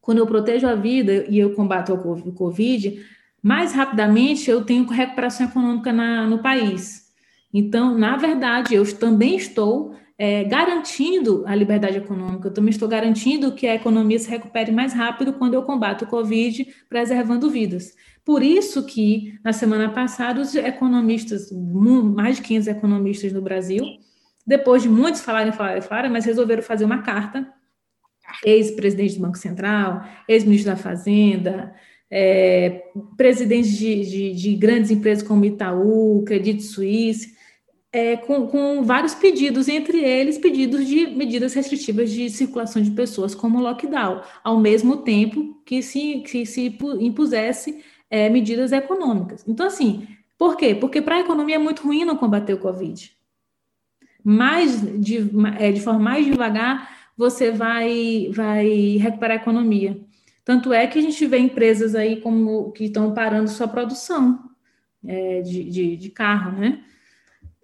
quando 0.00 0.18
eu 0.18 0.26
protejo 0.26 0.66
a 0.66 0.74
vida 0.74 1.24
e 1.28 1.38
eu 1.38 1.54
combato 1.54 1.94
o 1.94 2.32
Covid, 2.32 3.04
mais 3.42 3.72
rapidamente 3.72 4.50
eu 4.50 4.64
tenho 4.64 4.86
recuperação 4.86 5.46
econômica 5.46 5.92
na, 5.92 6.26
no 6.26 6.38
país. 6.38 7.10
Então, 7.52 7.96
na 7.96 8.16
verdade, 8.16 8.74
eu 8.74 8.98
também 8.98 9.36
estou 9.36 9.94
é, 10.24 10.44
garantindo 10.44 11.42
a 11.48 11.52
liberdade 11.52 11.98
econômica, 11.98 12.46
eu 12.46 12.54
também 12.54 12.70
estou 12.70 12.88
garantindo 12.88 13.50
que 13.50 13.66
a 13.66 13.74
economia 13.74 14.16
se 14.20 14.30
recupere 14.30 14.70
mais 14.70 14.92
rápido 14.92 15.32
quando 15.32 15.54
eu 15.54 15.64
combato 15.64 16.04
o 16.04 16.08
Covid, 16.08 16.64
preservando 16.88 17.50
vidas. 17.50 17.96
Por 18.24 18.40
isso 18.40 18.86
que, 18.86 19.36
na 19.42 19.52
semana 19.52 19.90
passada, 19.90 20.40
os 20.40 20.54
economistas, 20.54 21.50
mais 21.50 22.36
de 22.36 22.42
15 22.42 22.70
economistas 22.70 23.32
no 23.32 23.42
Brasil, 23.42 23.84
depois 24.46 24.84
de 24.84 24.88
muitos 24.88 25.22
falarem, 25.22 25.50
falarem, 25.50 25.82
falarem, 25.82 26.12
mas 26.12 26.24
resolveram 26.24 26.62
fazer 26.62 26.84
uma 26.84 27.02
carta. 27.02 27.52
Ex-presidente 28.44 29.16
do 29.16 29.22
Banco 29.22 29.38
Central, 29.38 30.04
ex-ministro 30.28 30.70
da 30.70 30.76
Fazenda, 30.76 31.74
é, 32.08 32.84
presidentes 33.16 33.72
de, 33.72 34.04
de, 34.04 34.34
de, 34.34 34.54
grandes 34.54 34.92
empresas 34.92 35.26
como 35.26 35.44
Itaú, 35.44 36.22
Credit 36.24 36.62
Suisse, 36.62 37.41
é, 37.92 38.16
com, 38.16 38.46
com, 38.46 38.82
vários 38.82 39.14
pedidos, 39.14 39.68
entre 39.68 40.02
eles 40.02 40.38
pedidos 40.38 40.86
de 40.86 41.06
medidas 41.08 41.52
restritivas 41.52 42.10
de 42.10 42.30
circulação 42.30 42.80
de 42.80 42.90
pessoas, 42.90 43.34
como 43.34 43.60
lockdown, 43.60 44.22
ao 44.42 44.58
mesmo 44.58 44.98
tempo 44.98 45.60
que 45.66 45.82
se, 45.82 46.20
que 46.20 46.46
se 46.46 46.78
impusesse 47.00 47.84
é, 48.10 48.30
medidas 48.30 48.72
econômicas. 48.72 49.44
Então, 49.46 49.66
assim, 49.66 50.08
por 50.38 50.56
quê? 50.56 50.74
Porque 50.74 51.02
para 51.02 51.16
a 51.16 51.20
economia 51.20 51.56
é 51.56 51.58
muito 51.58 51.82
ruim 51.82 52.04
não 52.04 52.16
combater 52.16 52.54
o 52.54 52.58
Covid. 52.58 53.12
Mais 54.24 54.80
de, 54.98 55.30
é, 55.58 55.70
de 55.70 55.80
forma 55.80 56.00
mais 56.00 56.24
devagar, 56.24 57.10
você 57.16 57.50
vai, 57.50 58.30
vai 58.32 58.96
recuperar 58.96 59.38
a 59.38 59.40
economia. 59.40 60.00
Tanto 60.44 60.72
é 60.72 60.86
que 60.86 60.98
a 60.98 61.02
gente 61.02 61.24
vê 61.26 61.38
empresas 61.38 61.94
aí 61.94 62.20
como 62.20 62.72
que 62.72 62.84
estão 62.84 63.14
parando 63.14 63.48
sua 63.48 63.68
produção 63.68 64.50
é, 65.06 65.40
de, 65.42 65.64
de, 65.64 65.96
de, 65.96 66.10
carro, 66.10 66.52
né? 66.58 66.82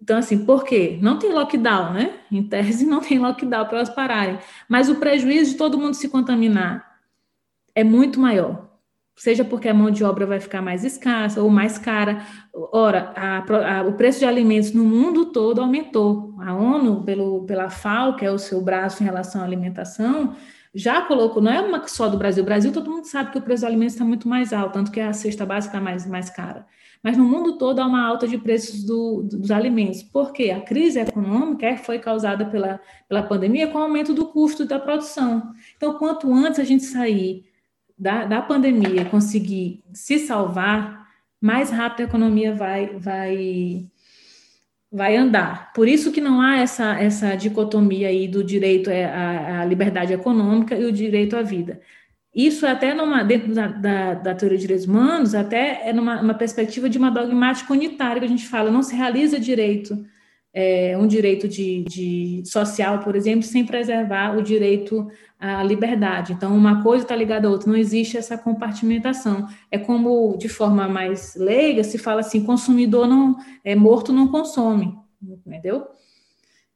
Então, 0.01 0.19
assim, 0.19 0.45
por 0.45 0.65
quê? 0.65 0.99
Não 1.03 1.19
tem 1.19 1.33
lockdown, 1.33 1.93
né? 1.93 2.15
Em 2.31 2.43
tese, 2.43 2.87
não 2.87 3.01
tem 3.01 3.19
lockdown 3.19 3.67
para 3.67 3.79
elas 3.79 3.91
pararem. 3.91 4.39
Mas 4.69 4.89
o 4.89 4.97
prejuízo 4.97 5.53
de 5.53 5.57
todo 5.57 5.79
mundo 5.79 5.95
se 5.95 6.09
contaminar 6.09 6.99
é 7.75 7.85
muito 7.85 8.21
maior 8.21 8.69
seja 9.19 9.45
porque 9.45 9.69
a 9.69 9.75
mão 9.75 9.91
de 9.91 10.05
obra 10.05 10.25
vai 10.25 10.41
ficar 10.41 10.63
mais 10.63 10.85
escassa 10.85 11.43
ou 11.43 11.51
mais 11.51 11.77
cara. 11.77 12.23
Ora, 12.55 13.13
a, 13.17 13.79
a, 13.79 13.83
o 13.83 13.95
preço 13.95 14.21
de 14.21 14.25
alimentos 14.25 14.73
no 14.73 14.85
mundo 14.85 15.27
todo 15.27 15.61
aumentou. 15.61 16.35
A 16.41 16.55
ONU, 16.55 17.03
pelo, 17.03 17.45
pela 17.45 17.69
FAO, 17.69 18.15
que 18.15 18.25
é 18.25 18.31
o 18.31 18.39
seu 18.39 18.63
braço 18.63 19.03
em 19.03 19.07
relação 19.07 19.41
à 19.41 19.45
alimentação, 19.45 20.37
já 20.73 21.03
colocou, 21.03 21.43
não 21.43 21.53
é 21.53 21.61
uma 21.61 21.87
só 21.89 22.09
do 22.09 22.17
Brasil. 22.17 22.45
O 22.45 22.47
Brasil, 22.47 22.73
todo 22.73 22.91
mundo 22.91 23.07
sabe 23.07 23.33
que 23.33 23.39
o 23.39 23.43
preço 23.43 23.63
dos 23.63 23.69
alimentos 23.69 23.95
está 23.95 24.05
muito 24.05 24.29
mais 24.29 24.53
alto, 24.53 24.75
tanto 24.75 24.93
que 24.93 25.01
a 25.01 25.13
cesta 25.13 25.45
básica 25.45 25.77
está 25.77 25.85
mais, 25.85 26.07
mais 26.07 26.31
cara. 26.31 26.65
Mas 27.03 27.17
no 27.17 27.25
mundo 27.25 27.59
todo 27.59 27.79
há 27.79 27.87
uma 27.87 28.05
alta 28.05 28.27
de 28.27 28.37
preços 28.39 28.85
do, 28.85 29.23
dos 29.23 29.51
alimentos. 29.51 30.03
Por 30.03 30.33
quê? 30.33 30.51
A 30.51 30.61
crise 30.61 31.01
econômica 31.01 31.77
foi 31.77 31.99
causada 31.99 32.45
pela, 32.47 32.81
pela 33.09 33.23
pandemia 33.23 33.69
com 33.69 33.79
o 33.79 33.83
aumento 33.83 34.13
do 34.13 34.27
custo 34.27 34.65
da 34.65 34.79
produção. 34.79 35.55
Então, 35.77 35.95
quanto 35.95 36.33
antes 36.33 36.59
a 36.59 36.65
gente 36.65 36.85
sair 36.85 37.45
da, 37.97 38.25
da 38.25 38.43
pandemia 38.43 39.05
conseguir 39.05 39.83
se 39.93 40.19
salvar, 40.19 41.09
mais 41.41 41.71
rápido 41.71 42.01
a 42.01 42.09
economia 42.09 42.55
vai, 42.55 42.99
vai, 42.99 43.87
vai 44.91 45.17
andar. 45.17 45.73
Por 45.73 45.87
isso 45.87 46.11
que 46.13 46.21
não 46.21 46.41
há 46.41 46.57
essa, 46.59 46.99
essa 47.01 47.37
dicotomia 47.37 48.09
aí 48.09 48.27
do 48.27 48.43
direito 48.43 48.91
à, 48.91 49.61
à 49.61 49.65
liberdade 49.65 50.13
econômica 50.13 50.77
e 50.77 50.85
o 50.85 50.93
direito 50.93 51.37
à 51.37 51.43
vida. 51.43 51.81
Isso 52.35 52.67
é 52.67 52.71
até 52.71 52.95
numa, 52.95 53.23
dentro 53.23 53.53
da, 53.55 53.67
da, 53.69 54.15
da, 54.15 54.35
teoria 54.35 54.59
de 54.59 54.63
direitos 54.63 54.87
humanos, 54.87 55.35
até 55.35 55.89
é 55.89 55.93
numa 55.93 56.35
perspectiva 56.35 56.89
de 56.89 56.99
uma 56.99 57.11
dogmática 57.11 57.73
unitária 57.73 58.21
que 58.21 58.27
a 58.27 58.29
gente 58.29 58.47
fala, 58.47 58.71
não 58.71 58.83
se 58.83 58.95
realiza 58.95 59.41
direito, 59.41 60.05
é, 60.53 60.97
um 60.99 61.07
direito 61.07 61.49
de, 61.49 61.85
de 61.85 62.43
social, 62.45 63.01
por 63.01 63.17
exemplo, 63.17 63.43
sem 63.43 63.65
preservar 63.65 64.37
o 64.37 64.43
direito 64.43 65.11
a 65.39 65.63
liberdade. 65.63 66.33
Então, 66.33 66.57
uma 66.57 66.83
coisa 66.83 67.05
está 67.05 67.15
ligada 67.15 67.47
à 67.47 67.51
outra, 67.51 67.71
não 67.71 67.79
existe 67.79 68.17
essa 68.17 68.37
compartimentação. 68.37 69.47
É 69.71 69.79
como, 69.79 70.37
de 70.37 70.49
forma 70.49 70.89
mais 70.89 71.37
leiga, 71.37 71.85
se 71.85 71.97
fala 71.97 72.21
assim: 72.21 72.45
consumidor 72.45 73.07
não 73.07 73.37
é 73.65 73.77
morto, 73.77 74.13
não 74.13 74.29
consome, 74.29 74.99
entendeu? 75.23 75.87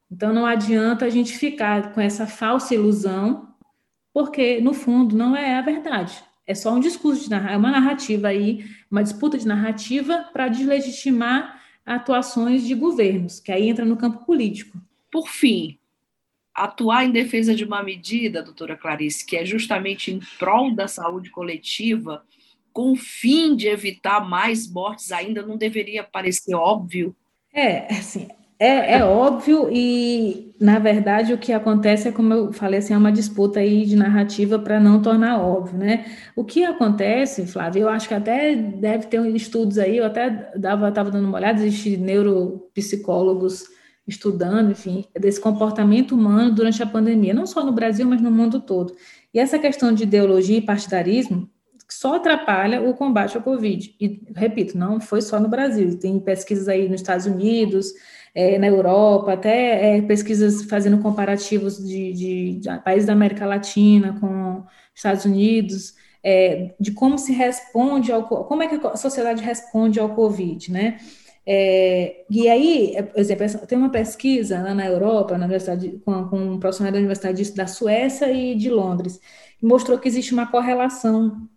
Então, 0.09 0.31
não 0.31 0.45
adianta 0.45 1.05
a 1.05 1.09
gente 1.09 1.37
ficar 1.37 1.93
com 1.93 1.99
essa 1.99 2.25
falsa 2.25 2.73
ilusão, 2.73 3.52
porque, 4.13 4.61
no 4.61 4.73
fundo, 4.73 5.15
não 5.15 5.35
é 5.35 5.55
a 5.55 5.61
verdade. 5.61 6.23
É 6.45 6.53
só 6.53 6.73
um 6.73 6.79
discurso, 6.79 7.27
de 7.27 7.35
é 7.35 7.57
uma 7.57 7.71
narrativa 7.71 8.27
aí, 8.27 8.65
uma 8.91 9.03
disputa 9.03 9.37
de 9.37 9.47
narrativa 9.47 10.29
para 10.31 10.49
deslegitimar 10.49 11.61
atuações 11.85 12.65
de 12.65 12.75
governos, 12.75 13.39
que 13.39 13.51
aí 13.51 13.67
entra 13.67 13.83
no 13.83 13.97
campo 13.97 14.25
político. 14.25 14.77
Por 15.11 15.27
fim, 15.27 15.77
atuar 16.53 17.05
em 17.05 17.11
defesa 17.11 17.55
de 17.55 17.63
uma 17.63 17.81
medida, 17.81 18.43
doutora 18.43 18.77
Clarice, 18.77 19.25
que 19.25 19.35
é 19.35 19.45
justamente 19.45 20.11
em 20.11 20.19
prol 20.37 20.73
da 20.73 20.87
saúde 20.87 21.29
coletiva, 21.29 22.23
com 22.71 22.91
o 22.91 22.95
fim 22.95 23.55
de 23.55 23.67
evitar 23.67 24.27
mais 24.27 24.69
mortes, 24.71 25.11
ainda 25.11 25.41
não 25.43 25.57
deveria 25.57 26.03
parecer 26.03 26.55
óbvio? 26.55 27.15
É, 27.53 27.87
assim, 27.93 28.27
é, 28.65 28.93
é, 28.99 29.03
óbvio 29.03 29.67
e, 29.69 30.55
na 30.57 30.79
verdade, 30.79 31.33
o 31.33 31.37
que 31.37 31.51
acontece 31.51 32.07
é, 32.07 32.11
como 32.13 32.33
eu 32.33 32.53
falei, 32.53 32.79
assim, 32.79 32.93
é 32.93 32.97
uma 32.97 33.11
disputa 33.11 33.59
aí 33.59 33.85
de 33.85 33.95
narrativa 33.97 34.57
para 34.57 34.79
não 34.79 35.01
tornar 35.01 35.41
óbvio, 35.41 35.77
né? 35.77 36.05
O 36.33 36.45
que 36.45 36.63
acontece, 36.63 37.45
Flávio, 37.45 37.81
eu 37.81 37.89
acho 37.89 38.07
que 38.07 38.13
até 38.13 38.55
deve 38.55 39.07
ter 39.07 39.19
estudos 39.35 39.77
aí, 39.77 39.97
eu 39.97 40.05
até 40.05 40.51
estava 40.55 41.11
dando 41.11 41.27
uma 41.27 41.37
olhada, 41.37 41.59
existem 41.59 41.97
neuropsicólogos 41.97 43.65
estudando, 44.07 44.71
enfim, 44.71 45.05
desse 45.19 45.41
comportamento 45.41 46.15
humano 46.15 46.55
durante 46.55 46.81
a 46.81 46.85
pandemia, 46.85 47.33
não 47.33 47.45
só 47.45 47.65
no 47.65 47.73
Brasil, 47.73 48.07
mas 48.07 48.21
no 48.21 48.31
mundo 48.31 48.61
todo. 48.61 48.95
E 49.33 49.39
essa 49.39 49.59
questão 49.59 49.93
de 49.93 50.03
ideologia 50.03 50.57
e 50.57 50.61
partidarismo 50.61 51.49
só 51.89 52.15
atrapalha 52.15 52.81
o 52.81 52.93
combate 52.93 53.35
ao 53.35 53.43
Covid. 53.43 53.95
E, 53.99 54.21
repito, 54.35 54.77
não 54.77 54.99
foi 54.99 55.21
só 55.21 55.39
no 55.39 55.47
Brasil, 55.47 55.99
tem 55.99 56.19
pesquisas 56.19 56.67
aí 56.67 56.87
nos 56.87 57.01
Estados 57.01 57.25
Unidos, 57.25 57.93
é, 58.35 58.57
na 58.57 58.67
Europa, 58.67 59.33
até 59.33 59.97
é, 59.97 60.01
pesquisas 60.01 60.63
fazendo 60.63 60.99
comparativos 60.99 61.77
de, 61.77 62.13
de, 62.13 62.59
de, 62.59 62.79
países 62.79 63.05
da 63.05 63.13
América 63.13 63.45
Latina 63.45 64.17
com 64.19 64.63
Estados 64.95 65.25
Unidos, 65.25 65.93
é, 66.23 66.73
de 66.79 66.91
como 66.91 67.17
se 67.17 67.33
responde 67.33 68.11
ao 68.11 68.23
como 68.23 68.63
é 68.63 68.67
que 68.67 68.87
a 68.87 68.95
sociedade 68.95 69.43
responde 69.43 69.99
ao 69.99 70.15
Covid, 70.15 70.71
né? 70.71 70.97
É, 71.45 72.23
e 72.29 72.47
aí, 72.47 72.95
por 73.11 73.19
exemplo, 73.19 73.67
tem 73.67 73.77
uma 73.77 73.89
pesquisa 73.89 74.61
lá 74.61 74.73
na 74.73 74.85
Europa, 74.85 75.37
na 75.37 75.45
universidade, 75.45 76.01
com, 76.05 76.25
com 76.29 76.37
um 76.37 76.59
profissional 76.59 76.93
da 76.93 76.99
Universidade 76.99 77.51
da 77.51 77.67
Suécia 77.67 78.31
e 78.31 78.55
de 78.55 78.69
Londres, 78.69 79.19
que 79.59 79.65
mostrou 79.65 79.99
que 79.99 80.07
existe 80.07 80.33
uma 80.33 80.47
correlação 80.47 81.47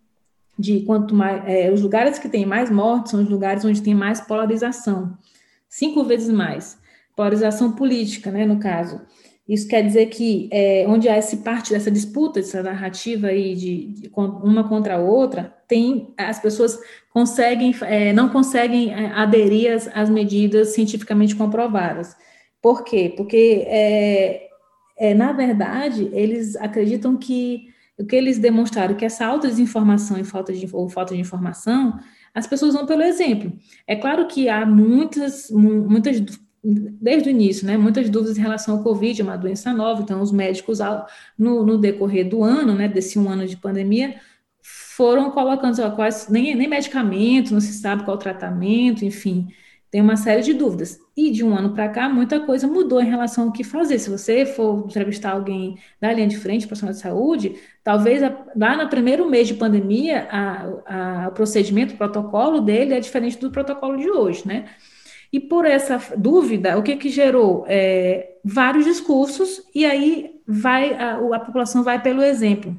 de 0.59 0.81
quanto 0.81 1.15
mais 1.15 1.43
é, 1.47 1.71
os 1.71 1.81
lugares 1.81 2.19
que 2.19 2.27
têm 2.27 2.45
mais 2.45 2.69
mortes 2.69 3.11
são 3.11 3.21
os 3.21 3.29
lugares 3.29 3.63
onde 3.63 3.81
tem 3.81 3.95
mais 3.95 4.19
polarização, 4.19 5.17
cinco 5.77 6.03
vezes 6.03 6.29
mais 6.29 6.77
polarização 7.15 7.71
política, 7.71 8.31
né, 8.31 8.45
no 8.45 8.59
caso. 8.59 9.01
Isso 9.47 9.67
quer 9.67 9.81
dizer 9.81 10.07
que 10.07 10.49
é, 10.51 10.85
onde 10.87 11.07
há 11.07 11.17
esse 11.17 11.37
parte 11.37 11.71
dessa 11.71 11.89
disputa, 11.89 12.39
essa 12.39 12.61
narrativa 12.61 13.27
aí 13.27 13.55
de, 13.55 13.87
de 13.93 14.11
uma 14.15 14.67
contra 14.67 14.95
a 14.95 14.99
outra, 14.99 15.55
tem 15.67 16.13
as 16.17 16.39
pessoas 16.39 16.77
conseguem 17.13 17.73
é, 17.81 18.11
não 18.11 18.27
conseguem 18.29 18.93
é, 18.93 19.11
aderir 19.13 19.73
às, 19.73 19.87
às, 19.95 20.09
medidas 20.09 20.69
cientificamente 20.69 21.35
comprovadas. 21.35 22.15
Por 22.61 22.83
quê? 22.83 23.13
Porque 23.15 23.63
é, 23.67 24.49
é, 24.97 25.13
na 25.13 25.31
verdade 25.31 26.09
eles 26.11 26.55
acreditam 26.57 27.15
que 27.15 27.69
o 27.97 28.05
que 28.05 28.15
eles 28.15 28.37
demonstraram 28.37 28.95
que 28.95 29.05
essa 29.05 29.25
alta 29.25 29.47
desinformação 29.47 30.19
e 30.19 30.23
falta 30.23 30.51
de, 30.53 30.67
ou 30.73 30.89
falta 30.89 31.15
de 31.15 31.21
informação, 31.21 31.97
as 32.33 32.47
pessoas 32.47 32.73
vão 32.73 32.85
pelo 32.85 33.01
exemplo. 33.01 33.51
É 33.85 33.95
claro 33.95 34.27
que 34.27 34.49
há 34.49 34.65
muitas, 34.65 35.49
muitas 35.51 36.21
desde 36.63 37.29
o 37.29 37.31
início, 37.31 37.65
né, 37.65 37.77
muitas 37.77 38.09
dúvidas 38.09 38.37
em 38.37 38.41
relação 38.41 38.77
ao 38.77 38.83
Covid, 38.83 39.21
é 39.21 39.23
uma 39.23 39.37
doença 39.37 39.73
nova, 39.73 40.01
então 40.01 40.21
os 40.21 40.31
médicos, 40.31 40.79
no, 41.37 41.65
no 41.65 41.77
decorrer 41.77 42.27
do 42.27 42.43
ano, 42.43 42.75
né, 42.75 42.87
desse 42.87 43.17
um 43.17 43.29
ano 43.29 43.47
de 43.47 43.55
pandemia, 43.55 44.19
foram 44.61 45.31
colocando 45.31 45.95
quase, 45.95 46.31
nem, 46.31 46.55
nem 46.55 46.67
medicamento, 46.67 47.53
não 47.53 47.61
se 47.61 47.73
sabe 47.73 48.03
qual 48.03 48.17
tratamento, 48.17 49.05
enfim, 49.05 49.47
tem 49.89 50.01
uma 50.01 50.17
série 50.17 50.41
de 50.41 50.53
dúvidas. 50.53 50.99
E 51.15 51.31
de 51.31 51.43
um 51.43 51.55
ano 51.55 51.73
para 51.73 51.87
cá, 51.89 52.09
muita 52.09 52.39
coisa 52.41 52.67
mudou 52.67 53.01
em 53.01 53.09
relação 53.09 53.45
ao 53.45 53.51
que 53.51 53.63
fazer. 53.63 53.97
Se 53.99 54.09
você 54.09 54.45
for 54.45 54.85
entrevistar 54.85 55.31
alguém 55.31 55.77
da 55.99 56.11
linha 56.11 56.27
de 56.27 56.37
frente, 56.37 56.67
profissional 56.67 56.93
de 56.93 56.99
saúde, 56.99 57.55
talvez 57.83 58.21
lá 58.55 58.77
no 58.77 58.89
primeiro 58.89 59.29
mês 59.29 59.47
de 59.47 59.53
pandemia, 59.53 60.27
a, 60.29 60.63
a, 60.85 61.27
o 61.29 61.31
procedimento, 61.31 61.93
o 61.93 61.97
protocolo 61.97 62.59
dele 62.59 62.93
é 62.93 62.99
diferente 62.99 63.37
do 63.37 63.49
protocolo 63.49 63.97
de 63.97 64.09
hoje, 64.09 64.45
né? 64.45 64.65
E 65.31 65.39
por 65.39 65.65
essa 65.65 66.01
dúvida, 66.17 66.77
o 66.77 66.83
que 66.83 66.95
que 66.95 67.09
gerou? 67.09 67.65
É, 67.67 68.35
vários 68.43 68.85
discursos, 68.85 69.61
e 69.75 69.85
aí 69.85 70.39
vai 70.47 70.93
a, 70.93 71.17
a 71.17 71.39
população 71.39 71.83
vai 71.83 72.01
pelo 72.01 72.23
exemplo. 72.23 72.75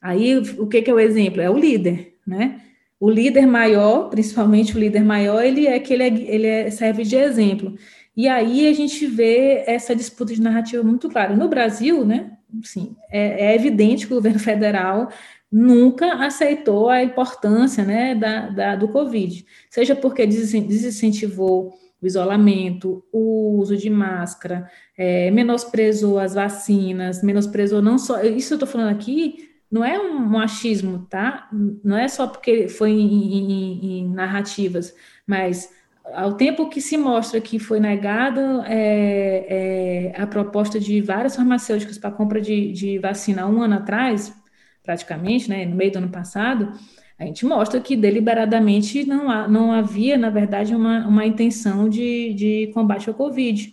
Aí, 0.00 0.36
o 0.36 0.66
que, 0.66 0.82
que 0.82 0.90
é 0.90 0.94
o 0.94 0.98
exemplo? 0.98 1.40
É 1.40 1.48
o 1.48 1.56
líder, 1.56 2.16
né? 2.26 2.60
O 3.02 3.10
líder 3.10 3.48
maior, 3.48 4.10
principalmente 4.10 4.76
o 4.76 4.78
líder 4.78 5.02
maior, 5.02 5.42
ele 5.42 5.66
é 5.66 5.76
que 5.80 5.92
ele, 5.92 6.04
é, 6.04 6.06
ele 6.06 6.46
é, 6.46 6.70
serve 6.70 7.02
de 7.02 7.16
exemplo. 7.16 7.74
E 8.16 8.28
aí 8.28 8.68
a 8.68 8.72
gente 8.72 9.04
vê 9.06 9.64
essa 9.66 9.92
disputa 9.92 10.32
de 10.32 10.40
narrativa 10.40 10.84
muito 10.84 11.08
clara. 11.08 11.34
No 11.34 11.48
Brasil, 11.48 12.04
né, 12.04 12.30
sim, 12.62 12.94
é, 13.10 13.46
é, 13.46 13.54
evidente 13.56 14.06
que 14.06 14.12
o 14.12 14.16
governo 14.18 14.38
federal 14.38 15.08
nunca 15.50 16.24
aceitou 16.24 16.88
a 16.88 17.02
importância 17.02 17.84
né, 17.84 18.14
da, 18.14 18.50
da, 18.50 18.76
do 18.76 18.86
Covid, 18.86 19.44
seja 19.68 19.96
porque 19.96 20.24
desincentivou 20.24 21.74
o 22.00 22.06
isolamento, 22.06 23.02
o 23.12 23.58
uso 23.58 23.76
de 23.76 23.90
máscara, 23.90 24.70
é, 24.96 25.28
menosprezou 25.32 26.20
as 26.20 26.34
vacinas, 26.34 27.20
menosprezou 27.20 27.82
não 27.82 27.98
só. 27.98 28.22
Isso 28.22 28.54
eu 28.54 28.58
estou 28.58 28.68
falando 28.68 28.90
aqui 28.94 29.51
não 29.72 29.82
é 29.82 29.98
um 29.98 30.18
machismo, 30.20 31.06
tá? 31.08 31.48
Não 31.82 31.96
é 31.96 32.06
só 32.06 32.26
porque 32.26 32.68
foi 32.68 32.90
em, 32.90 33.38
em, 33.38 34.00
em 34.00 34.08
narrativas, 34.10 34.94
mas 35.26 35.70
ao 36.12 36.34
tempo 36.34 36.68
que 36.68 36.80
se 36.80 36.98
mostra 36.98 37.40
que 37.40 37.58
foi 37.58 37.80
negada 37.80 38.64
é, 38.66 40.12
é, 40.14 40.20
a 40.22 40.26
proposta 40.26 40.78
de 40.78 41.00
várias 41.00 41.36
farmacêuticas 41.36 41.96
para 41.96 42.10
compra 42.10 42.40
de, 42.40 42.72
de 42.72 42.98
vacina 42.98 43.46
um 43.46 43.62
ano 43.62 43.76
atrás, 43.76 44.34
praticamente, 44.82 45.48
né, 45.48 45.64
no 45.64 45.74
meio 45.74 45.92
do 45.92 45.98
ano 45.98 46.10
passado, 46.10 46.72
a 47.18 47.24
gente 47.24 47.46
mostra 47.46 47.80
que 47.80 47.96
deliberadamente 47.96 49.06
não, 49.06 49.30
há, 49.30 49.48
não 49.48 49.72
havia, 49.72 50.18
na 50.18 50.28
verdade, 50.28 50.74
uma, 50.74 51.06
uma 51.06 51.24
intenção 51.24 51.88
de, 51.88 52.34
de 52.34 52.70
combate 52.74 53.08
ao 53.08 53.14
Covid. 53.14 53.72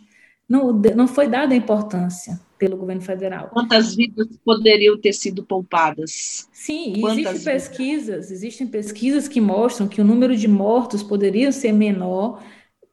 Não, 0.49 0.73
não 0.73 1.07
foi 1.07 1.27
dada 1.27 1.53
importância 1.53 2.39
pelo 2.57 2.75
governo 2.75 3.01
federal. 3.01 3.49
Quantas 3.53 3.95
vidas 3.95 4.27
poderiam 4.43 4.99
ter 4.99 5.13
sido 5.13 5.43
poupadas? 5.43 6.49
Sim, 6.51 7.05
existem 7.05 7.39
pesquisas, 7.39 8.31
existem 8.31 8.67
pesquisas 8.67 9.27
que 9.27 9.39
mostram 9.39 9.88
que 9.88 10.01
o 10.01 10.03
número 10.03 10.35
de 10.35 10.47
mortos 10.47 11.03
poderia 11.03 11.51
ser 11.51 11.71
menor 11.71 12.41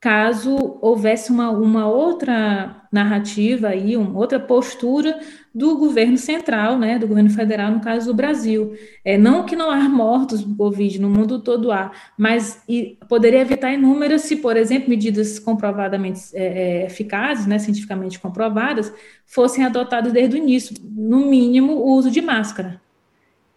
caso 0.06 0.78
houvesse 0.80 1.32
uma, 1.32 1.50
uma 1.50 1.88
outra 1.88 2.86
narrativa 2.92 3.70
aí, 3.70 3.96
uma 3.96 4.16
outra 4.16 4.38
postura 4.38 5.18
do 5.52 5.76
governo 5.76 6.16
central, 6.16 6.78
né, 6.78 6.96
do 6.96 7.08
governo 7.08 7.28
federal, 7.28 7.72
no 7.72 7.80
caso 7.80 8.06
do 8.06 8.14
Brasil. 8.14 8.72
É, 9.04 9.18
não 9.18 9.44
que 9.44 9.56
não 9.56 9.68
há 9.68 9.80
mortos 9.88 10.44
do 10.44 10.54
Covid, 10.54 11.00
no 11.00 11.10
mundo 11.10 11.40
todo 11.40 11.72
há, 11.72 11.90
mas 12.16 12.62
e, 12.68 12.96
poderia 13.08 13.40
evitar 13.40 13.72
inúmeras 13.72 14.20
se, 14.22 14.36
por 14.36 14.56
exemplo, 14.56 14.88
medidas 14.88 15.40
comprovadamente 15.40 16.20
é, 16.34 16.44
é, 16.44 16.86
eficazes, 16.86 17.44
né, 17.44 17.58
cientificamente 17.58 18.20
comprovadas, 18.20 18.94
fossem 19.26 19.64
adotadas 19.64 20.12
desde 20.12 20.36
o 20.36 20.38
início, 20.38 20.76
no 20.88 21.26
mínimo 21.26 21.72
o 21.72 21.96
uso 21.96 22.12
de 22.12 22.20
máscara 22.20 22.80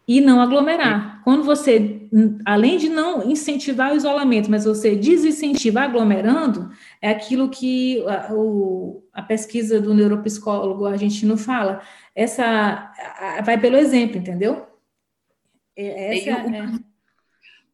e 0.10 0.20
não 0.20 0.42
aglomerar. 0.42 1.22
Quando 1.24 1.44
você, 1.44 2.10
além 2.44 2.80
de 2.80 2.90
não 2.90 3.30
incentivar 3.30 3.94
o 3.94 3.96
isolamento, 3.96 4.50
mas 4.50 4.66
você 4.66 4.96
desincentiva 4.96 5.82
aglomerando, 5.82 6.72
é 7.00 7.12
aquilo 7.12 7.48
que 7.48 8.04
a, 8.08 8.34
o, 8.34 9.08
a 9.14 9.22
pesquisa 9.22 9.80
do 9.80 9.94
neuropsicólogo 9.94 10.88
argentino 10.88 11.38
fala. 11.38 11.84
Essa 12.16 12.44
a, 12.44 13.44
vai 13.44 13.60
pelo 13.60 13.78
exemplo, 13.78 14.18
entendeu? 14.18 14.66
É, 15.78 16.18
essa, 16.18 16.44
o, 16.44 16.56
é... 16.56 16.80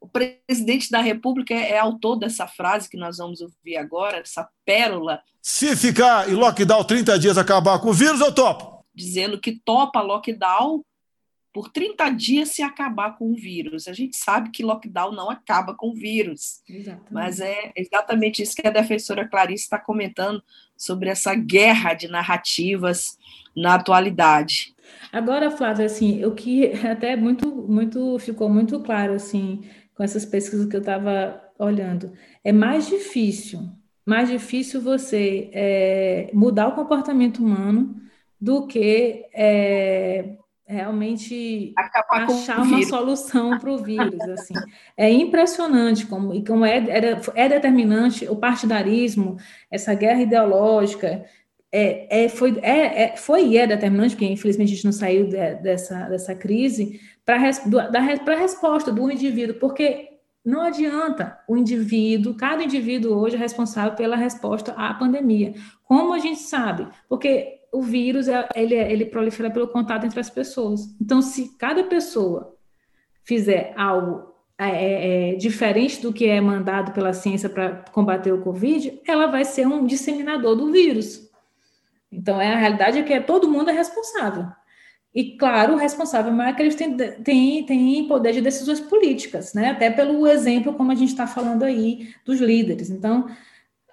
o 0.01 0.07
presidente 0.09 0.91
da 0.91 0.99
República 0.99 1.53
é, 1.53 1.71
é 1.71 1.79
autor 1.79 2.17
dessa 2.17 2.45
frase 2.47 2.89
que 2.89 2.97
nós 2.97 3.15
vamos 3.15 3.39
ouvir 3.39 3.77
agora, 3.77 4.17
essa 4.17 4.45
pérola. 4.65 5.21
Se 5.41 5.73
ficar 5.77 6.29
em 6.29 6.33
lockdown 6.33 6.83
30 6.83 7.17
dias 7.17 7.37
acabar 7.37 7.79
com 7.79 7.91
o 7.91 7.93
vírus, 7.93 8.19
eu 8.19 8.33
topo. 8.33 8.83
Dizendo 8.93 9.39
que 9.39 9.57
topa 9.63 10.01
lockdown 10.01 10.83
por 11.55 11.69
30 11.69 12.09
dias 12.09 12.49
se 12.49 12.61
acabar 12.61 13.17
com 13.17 13.31
o 13.31 13.33
vírus. 13.33 13.87
A 13.87 13.93
gente 13.93 14.17
sabe 14.17 14.51
que 14.51 14.61
lockdown 14.61 15.13
não 15.13 15.29
acaba 15.29 15.73
com 15.73 15.91
o 15.91 15.95
vírus, 15.95 16.61
exatamente. 16.67 17.13
mas 17.13 17.39
é 17.39 17.71
exatamente 17.77 18.43
isso 18.43 18.53
que 18.57 18.67
a 18.67 18.69
defensora 18.69 19.25
Clarice 19.25 19.63
está 19.63 19.79
comentando 19.79 20.43
sobre 20.75 21.07
essa 21.07 21.33
guerra 21.33 21.93
de 21.93 22.09
narrativas 22.09 23.17
na 23.55 23.75
atualidade. 23.75 24.75
Agora, 25.13 25.49
Flávia, 25.49 25.85
assim, 25.85 26.25
o 26.25 26.35
que 26.35 26.73
até 26.85 27.15
muito, 27.15 27.49
muito 27.49 28.19
ficou 28.19 28.49
muito 28.49 28.81
claro 28.81 29.13
assim 29.13 29.63
com 29.95 30.03
essas 30.03 30.25
pesquisas 30.25 30.65
que 30.65 30.75
eu 30.75 30.81
estava 30.81 31.41
olhando, 31.57 32.11
é 32.43 32.51
mais 32.51 32.85
difícil, 32.89 33.61
mais 34.05 34.27
difícil 34.27 34.81
você 34.81 35.49
é, 35.53 36.29
mudar 36.33 36.67
o 36.67 36.75
comportamento 36.75 37.37
humano 37.41 37.95
do 38.41 38.67
que 38.67 39.25
é, 39.33 40.35
realmente 40.67 41.73
Acabar 41.77 42.23
achar 42.23 42.61
uma 42.61 42.81
solução 42.83 43.59
para 43.59 43.71
o 43.71 43.77
vírus. 43.77 44.21
Assim. 44.21 44.53
É 44.97 45.09
impressionante 45.09 46.05
como, 46.05 46.33
e 46.33 46.43
como 46.43 46.65
é, 46.65 46.77
é, 46.77 47.21
é, 47.35 47.49
determinante 47.49 48.27
o 48.27 48.35
partidarismo, 48.35 49.37
essa 49.69 49.93
guerra 49.93 50.21
ideológica, 50.21 51.25
é, 51.71 52.23
é, 52.23 52.29
foi, 52.29 52.57
é, 52.61 53.03
é, 53.03 53.17
foi 53.17 53.47
e 53.47 53.57
é 53.57 53.67
determinante, 53.67 54.15
porque 54.15 54.25
infelizmente 54.25 54.71
a 54.71 54.75
gente 54.75 54.85
não 54.85 54.91
saiu 54.91 55.27
de, 55.27 55.55
dessa, 55.55 56.07
dessa 56.09 56.33
crise, 56.33 56.99
para 57.25 57.35
a 57.35 58.35
resposta 58.39 58.91
do 58.91 59.11
indivíduo, 59.11 59.55
porque 59.55 60.09
não 60.45 60.61
adianta 60.61 61.39
o 61.47 61.57
indivíduo, 61.57 62.35
cada 62.35 62.63
indivíduo 62.63 63.17
hoje 63.17 63.35
é 63.35 63.39
responsável 63.39 63.93
pela 63.93 64.15
resposta 64.15 64.73
à 64.73 64.93
pandemia. 64.93 65.53
Como 65.83 66.13
a 66.13 66.19
gente 66.19 66.39
sabe? 66.39 66.87
Porque 67.09 67.61
o 67.71 67.81
vírus 67.81 68.27
é, 68.27 68.47
ele, 68.55 68.75
ele 68.75 69.05
prolifera 69.05 69.49
pelo 69.49 69.67
contato 69.67 70.05
entre 70.05 70.19
as 70.19 70.29
pessoas. 70.29 70.95
Então, 71.01 71.21
se 71.21 71.57
cada 71.57 71.83
pessoa 71.83 72.55
fizer 73.23 73.73
algo 73.75 74.33
é, 74.57 74.69
é, 74.69 75.31
é 75.31 75.35
diferente 75.35 76.01
do 76.01 76.13
que 76.13 76.27
é 76.27 76.39
mandado 76.39 76.93
pela 76.93 77.11
ciência 77.13 77.49
para 77.49 77.83
combater 77.91 78.31
o 78.31 78.41
Covid, 78.41 79.01
ela 79.05 79.27
vai 79.27 79.43
ser 79.43 79.67
um 79.67 79.85
disseminador 79.85 80.55
do 80.55 80.71
vírus. 80.71 81.29
Então, 82.11 82.39
é, 82.39 82.53
a 82.53 82.57
realidade 82.57 82.99
é 82.99 83.03
que 83.03 83.13
é, 83.13 83.19
todo 83.19 83.49
mundo 83.49 83.69
é 83.69 83.73
responsável. 83.73 84.47
E, 85.13 85.37
claro, 85.37 85.73
o 85.73 85.77
responsável 85.77 86.31
maior 86.31 86.53
é 86.59 86.69
têm, 86.69 86.97
têm, 86.97 87.65
têm 87.65 88.07
poder 88.07 88.33
de 88.33 88.41
decisões 88.41 88.81
políticas, 88.81 89.53
né? 89.53 89.69
até 89.69 89.89
pelo 89.89 90.27
exemplo, 90.27 90.73
como 90.73 90.91
a 90.91 90.95
gente 90.95 91.09
está 91.09 91.25
falando 91.25 91.63
aí, 91.63 92.13
dos 92.25 92.39
líderes. 92.39 92.89
Então, 92.89 93.27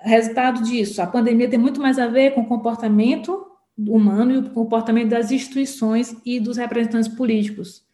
resultado 0.00 0.62
disso, 0.62 1.00
a 1.00 1.06
pandemia 1.06 1.48
tem 1.48 1.58
muito 1.58 1.80
mais 1.80 1.98
a 1.98 2.08
ver 2.08 2.34
com 2.34 2.44
comportamento 2.44 3.46
humano 3.78 4.32
e 4.32 4.38
o 4.38 4.50
comportamento 4.50 5.10
das 5.10 5.30
instituições 5.30 6.16
e 6.24 6.38
dos 6.38 6.56
representantes 6.56 7.08
políticos. 7.08 7.84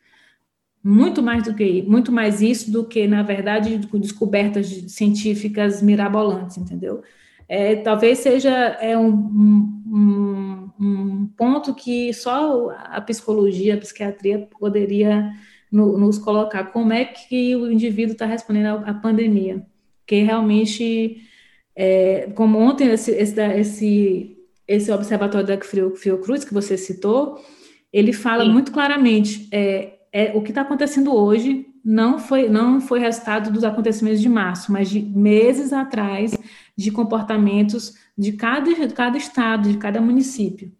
Muito 0.82 1.22
mais 1.22 1.44
do 1.44 1.54
que 1.54 1.82
muito 1.82 2.12
mais 2.12 2.40
isso 2.40 2.70
do 2.70 2.84
que, 2.84 3.06
na 3.06 3.22
verdade, 3.22 3.76
descobertas 3.94 4.66
científicas 4.88 5.82
mirabolantes, 5.82 6.56
entendeu? 6.56 7.02
É, 7.48 7.76
talvez 7.76 8.18
seja 8.18 8.50
é 8.50 8.96
um, 8.96 9.08
um, 9.10 10.70
um, 10.78 11.26
ponto 11.36 11.74
que 11.74 12.12
só 12.12 12.70
a 12.70 13.00
psicologia, 13.00 13.74
a 13.74 13.78
psiquiatria 13.78 14.48
poderia 14.58 15.32
no, 15.72 15.96
nos 15.98 16.18
colocar. 16.18 16.64
Como 16.72 16.92
é 16.92 17.04
que 17.06 17.56
o 17.56 17.70
indivíduo 17.70 18.12
está 18.12 18.26
respondendo 18.26 18.84
à, 18.84 18.92
pandemia? 18.94 19.66
Que 20.06 20.22
realmente, 20.22 21.22
é, 21.74 22.30
como 22.34 22.58
ontem 22.58 22.88
esse, 22.88 23.12
esse, 23.12 23.40
esse, 23.58 24.37
esse 24.68 24.92
observatório 24.92 25.46
da 25.46 25.58
Fiocruz 25.96 26.44
que 26.44 26.52
você 26.52 26.76
citou, 26.76 27.42
ele 27.90 28.12
fala 28.12 28.44
Sim. 28.44 28.52
muito 28.52 28.70
claramente 28.70 29.48
é, 29.50 29.98
é, 30.12 30.32
o 30.36 30.42
que 30.42 30.50
está 30.50 30.60
acontecendo 30.60 31.14
hoje 31.14 31.66
não 31.84 32.18
foi, 32.18 32.48
não 32.48 32.80
foi 32.80 33.00
resultado 33.00 33.50
dos 33.50 33.64
acontecimentos 33.64 34.20
de 34.20 34.28
março, 34.28 34.70
mas 34.70 34.90
de 34.90 35.00
meses 35.00 35.72
atrás, 35.72 36.36
de 36.76 36.90
comportamentos 36.90 37.94
de 38.16 38.32
cada, 38.32 38.72
de 38.74 38.88
cada 38.92 39.16
estado, 39.16 39.70
de 39.70 39.78
cada 39.78 40.00
município. 40.00 40.70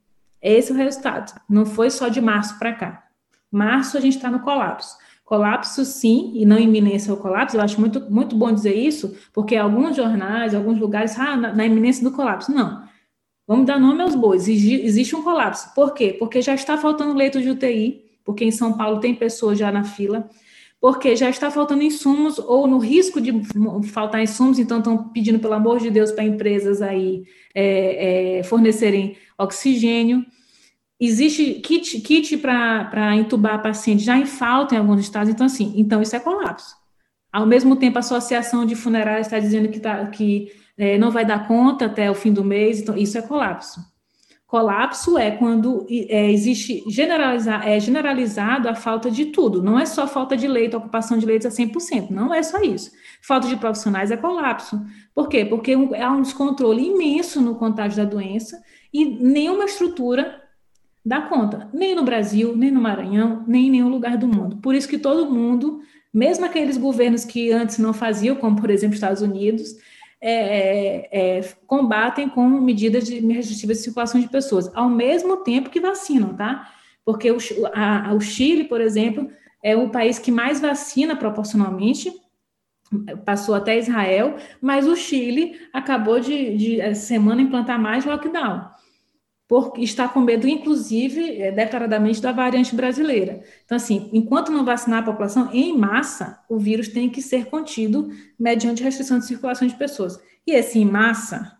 Esse 0.40 0.70
é 0.70 0.74
o 0.74 0.79
resultado. 0.79 1.40
Não 1.48 1.64
foi 1.64 1.90
só 1.90 2.09
de 2.09 2.20
março 2.20 2.59
para 2.59 2.74
cá. 2.74 3.05
Março 3.51 3.96
a 3.96 4.01
gente 4.01 4.16
está 4.16 4.31
no 4.31 4.40
colapso. 4.40 4.96
Colapso, 5.24 5.85
sim, 5.85 6.33
e 6.35 6.44
não 6.44 6.59
iminência 6.59 7.11
ao 7.11 7.16
colapso. 7.16 7.57
Eu 7.57 7.61
acho 7.61 7.81
muito, 7.81 8.11
muito 8.11 8.37
bom 8.37 8.53
dizer 8.53 8.74
isso, 8.74 9.16
porque 9.33 9.57
alguns 9.57 9.96
jornais, 9.96 10.55
alguns 10.55 10.79
lugares, 10.79 11.18
ah, 11.18 11.37
na, 11.37 11.53
na 11.53 11.66
iminência 11.66 12.03
do 12.03 12.14
colapso. 12.14 12.53
Não. 12.53 12.88
Vamos 13.49 13.65
dar 13.65 13.81
nome 13.81 14.03
aos 14.03 14.15
bois. 14.15 14.47
Existe 14.47 15.17
um 15.17 15.23
colapso. 15.23 15.73
Por 15.75 15.95
quê? 15.95 16.15
Porque 16.19 16.43
já 16.43 16.55
está 16.55 16.77
faltando 16.77 17.15
leito 17.15 17.41
de 17.41 17.49
UTI, 17.49 18.05
porque 18.23 18.45
em 18.45 18.51
São 18.51 18.75
Paulo 18.75 19.01
tem 19.01 19.15
pessoas 19.15 19.59
já 19.59 19.73
na 19.73 19.85
fila, 19.85 20.29
porque 20.79 21.17
já 21.17 21.31
está 21.31 21.51
faltando 21.51 21.83
insumos 21.83 22.39
ou 22.39 22.67
no 22.67 22.77
risco 22.77 23.23
de 23.23 23.33
faltar 23.85 24.23
insumos, 24.23 24.59
então 24.59 24.79
estão 24.79 25.09
pedindo, 25.09 25.39
pelo 25.39 25.55
amor 25.55 25.81
de 25.81 25.91
Deus, 25.91 26.13
para 26.13 26.25
empresas 26.25 26.83
aí 26.83 27.25
é, 27.55 28.41
é, 28.41 28.43
fornecerem 28.43 29.17
oxigênio. 29.39 30.27
Existe 31.01 31.55
kit, 31.55 32.03
kit 32.03 32.37
para 32.37 33.17
entubar 33.17 33.63
paciente 33.63 34.05
já 34.05 34.19
em 34.19 34.27
falta 34.27 34.75
em 34.75 34.79
alguns 34.79 35.01
estados, 35.01 35.33
então 35.33 35.47
assim, 35.47 35.73
então 35.75 36.03
isso 36.03 36.15
é 36.15 36.21
colapso. 36.21 36.77
Ao 37.33 37.47
mesmo 37.47 37.77
tempo, 37.77 37.97
a 37.97 38.01
Associação 38.01 38.67
de 38.67 38.75
Funerárias 38.75 39.27
está 39.27 39.39
dizendo 39.39 39.69
que, 39.69 39.81
tá, 39.81 40.07
que 40.07 40.53
é, 40.79 40.97
não 40.97 41.11
vai 41.11 41.25
dar 41.25 41.49
conta 41.49 41.87
até 41.87 42.11
o 42.11 42.14
fim 42.14 42.33
do 42.33 42.45
mês, 42.45 42.81
então 42.81 42.97
isso 42.97 43.19
é 43.19 43.23
colapso. 43.23 43.81
Colapso 44.49 45.19
é 45.19 45.31
quando 45.31 45.87
é, 45.91 46.33
existe 46.33 46.83
generalizar, 46.88 47.69
é 47.69 47.79
generalizado 47.79 48.67
a 48.67 48.75
falta 48.75 49.11
de 49.11 49.27
tudo. 49.27 49.62
Não 49.62 49.79
é 49.79 49.85
só 49.85 50.07
falta 50.07 50.35
de 50.35 50.49
leito, 50.49 50.75
ocupação 50.75 51.19
de 51.19 51.27
leitos 51.27 51.47
a 51.47 51.51
100%. 51.51 52.09
Não 52.09 52.33
é 52.33 52.43
só 52.43 52.59
isso. 52.62 52.91
Falta 53.21 53.47
de 53.47 53.57
profissionais 53.57 54.11
é 54.11 54.17
colapso. 54.17 54.81
Por 55.14 55.29
quê? 55.29 55.45
Porque 55.45 55.75
há 55.75 56.11
um 56.11 56.23
descontrole 56.23 56.83
imenso 56.83 57.43
no 57.43 57.57
contágio 57.57 57.99
da 57.99 58.09
doença 58.09 58.59
e 58.91 59.05
nenhuma 59.05 59.67
estrutura 59.67 60.43
dá 61.05 61.21
conta. 61.21 61.69
Nem 61.71 61.95
no 61.95 62.03
Brasil, 62.03 62.57
nem 62.57 62.71
no 62.71 62.81
Maranhão, 62.81 63.45
nem 63.47 63.67
em 63.67 63.71
nenhum 63.71 63.91
lugar 63.91 64.17
do 64.17 64.27
mundo. 64.27 64.57
Por 64.62 64.75
isso 64.75 64.88
que 64.88 64.97
todo 64.97 65.31
mundo, 65.31 65.83
mesmo 66.11 66.47
aqueles 66.47 66.79
governos 66.79 67.23
que 67.23 67.53
antes 67.53 67.77
não 67.79 67.93
faziam, 67.93 68.37
como 68.37 68.59
por 68.59 68.71
exemplo 68.71 68.95
Estados 68.95 69.21
Unidos, 69.21 69.75
é, 70.21 70.33
é, 70.33 71.39
é, 71.39 71.55
combatem 71.67 72.29
com 72.29 72.49
medidas 72.49 73.07
de 73.07 73.21
restritivas 73.21 73.79
de 73.79 73.85
circulação 73.85 74.21
de 74.21 74.29
pessoas, 74.29 74.71
ao 74.75 74.89
mesmo 74.89 75.39
tempo 75.39 75.71
que 75.71 75.81
vacinam, 75.81 76.35
tá? 76.35 76.71
Porque 77.05 77.31
o, 77.31 77.39
a, 77.73 78.13
o 78.15 78.21
Chile, 78.21 78.65
por 78.65 78.81
exemplo, 78.81 79.31
é 79.63 79.77
o 79.77 79.91
país 79.91 80.19
que 80.19 80.31
mais 80.31 80.61
vacina 80.61 81.17
proporcionalmente, 81.17 82.13
passou 83.25 83.55
até 83.55 83.79
Israel, 83.79 84.37
mas 84.63 84.87
o 84.87 84.97
Chile 84.97 85.61
acabou 85.73 86.19
de, 86.19 86.57
de 86.57 86.95
semana 86.95 87.43
implantar 87.43 87.79
mais 87.79 88.05
lockdown 88.05 88.78
porque 89.49 89.81
está 89.81 90.07
com 90.07 90.21
medo, 90.21 90.47
inclusive, 90.47 91.41
é, 91.41 91.51
declaradamente, 91.51 92.21
da 92.21 92.31
variante 92.31 92.77
brasileira. 92.77 93.43
Então, 93.65 93.77
assim, 93.77 94.11
enquanto 94.13 94.53
não 94.53 94.63
vacinar 94.63 95.01
a 95.01 95.07
população 95.07 95.51
em 95.55 95.77
massa, 95.77 96.45
o 96.51 96.59
vírus 96.59 96.89
tem 96.89 97.09
que 97.09 97.23
ser 97.23 97.47
contido 97.47 98.11
mediante 98.39 98.83
restrição 98.83 99.19
de 99.19 99.25
circulação 99.25 99.67
de 99.67 99.75
pessoas. 99.75 100.21
E 100.47 100.53
esse 100.53 100.79
em 100.79 100.85
massa 100.85 101.57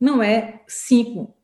não 0.00 0.22
é 0.22 0.62
5% 0.68 1.34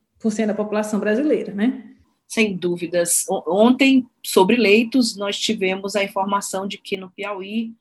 da 0.47 0.53
população 0.53 1.01
brasileira, 1.01 1.53
né? 1.53 1.91
Sem 2.25 2.55
dúvidas. 2.55 3.25
Ontem, 3.29 4.07
sobre 4.23 4.55
leitos, 4.55 5.17
nós 5.17 5.37
tivemos 5.37 5.97
a 5.97 6.03
informação 6.03 6.65
de 6.65 6.77
que 6.77 6.95
no 6.95 7.09
Piauí 7.09 7.73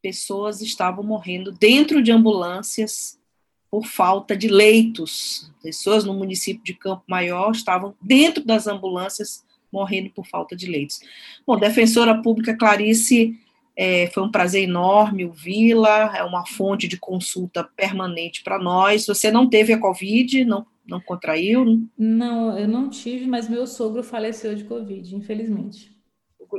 pessoas 0.00 0.60
estavam 0.60 1.02
morrendo 1.02 1.50
dentro 1.50 2.00
de 2.00 2.12
ambulâncias 2.12 3.18
por 3.70 3.86
falta 3.86 4.36
de 4.36 4.48
leitos. 4.48 5.50
Pessoas 5.62 6.04
no 6.04 6.14
município 6.14 6.62
de 6.64 6.74
Campo 6.74 7.04
Maior 7.08 7.50
estavam 7.52 7.94
dentro 8.00 8.44
das 8.44 8.66
ambulâncias 8.66 9.44
morrendo 9.72 10.10
por 10.10 10.26
falta 10.26 10.56
de 10.56 10.66
leitos. 10.66 11.00
Bom, 11.46 11.56
defensora 11.58 12.22
pública 12.22 12.56
Clarice, 12.56 13.38
é, 13.76 14.06
foi 14.08 14.22
um 14.22 14.30
prazer 14.30 14.62
enorme 14.62 15.26
ouvi-la, 15.26 16.16
é 16.16 16.24
uma 16.24 16.46
fonte 16.46 16.88
de 16.88 16.96
consulta 16.96 17.62
permanente 17.62 18.42
para 18.42 18.58
nós. 18.58 19.06
Você 19.06 19.30
não 19.30 19.48
teve 19.48 19.72
a 19.72 19.78
Covid, 19.78 20.44
não, 20.46 20.66
não 20.86 21.00
contraiu? 21.00 21.86
Não, 21.98 22.58
eu 22.58 22.66
não 22.66 22.88
tive, 22.88 23.26
mas 23.26 23.50
meu 23.50 23.66
sogro 23.66 24.02
faleceu 24.02 24.54
de 24.54 24.64
Covid, 24.64 25.14
infelizmente. 25.14 25.94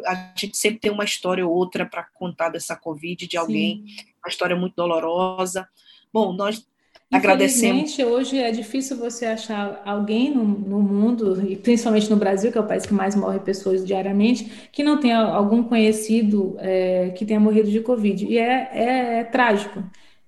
A 0.06 0.34
gente 0.38 0.56
sempre 0.56 0.80
tem 0.80 0.91
uma 0.91 1.06
história 1.06 1.48
ou 1.48 1.52
outra 1.52 1.86
para 1.86 2.04
contar 2.04 2.50
dessa 2.50 2.76
Covid, 2.76 3.26
de 3.26 3.38
alguém, 3.38 3.84
Sim. 3.88 4.06
uma 4.24 4.30
história 4.30 4.56
muito 4.56 4.76
dolorosa. 4.76 5.67
Bom, 6.13 6.34
nós 6.34 6.67
Agradecemos. 7.10 7.98
hoje 8.00 8.38
é 8.38 8.52
difícil 8.52 8.98
você 8.98 9.26
achar 9.26 9.82
alguém 9.86 10.34
no, 10.34 10.43
no, 10.43 10.80
mundo, 10.82 11.41
e 11.50 11.56
principalmente 11.56 12.10
no 12.10 12.17
Brasil, 12.17 12.52
que 12.52 12.58
é 12.58 12.62
o 12.62 12.67
país 12.67 12.86
que 12.86 12.93
mais 12.93 13.15
morre 13.15 13.39
pessoas 13.39 13.86
diariamente, 13.86 14.70
que 14.74 14.84
não 14.84 15.00
tenha 15.00 15.20
algum 15.20 15.63
conhecido 15.63 16.58
é, 16.60 17.12
que 17.12 17.26
tenha 17.26 17.39
morrido 17.39 17.72
de 17.72 17.80
Covid. 17.80 18.26
E 18.26 18.38
é, 18.38 18.70
é, 18.74 19.20
é, 19.20 19.24
trágico, 19.24 19.82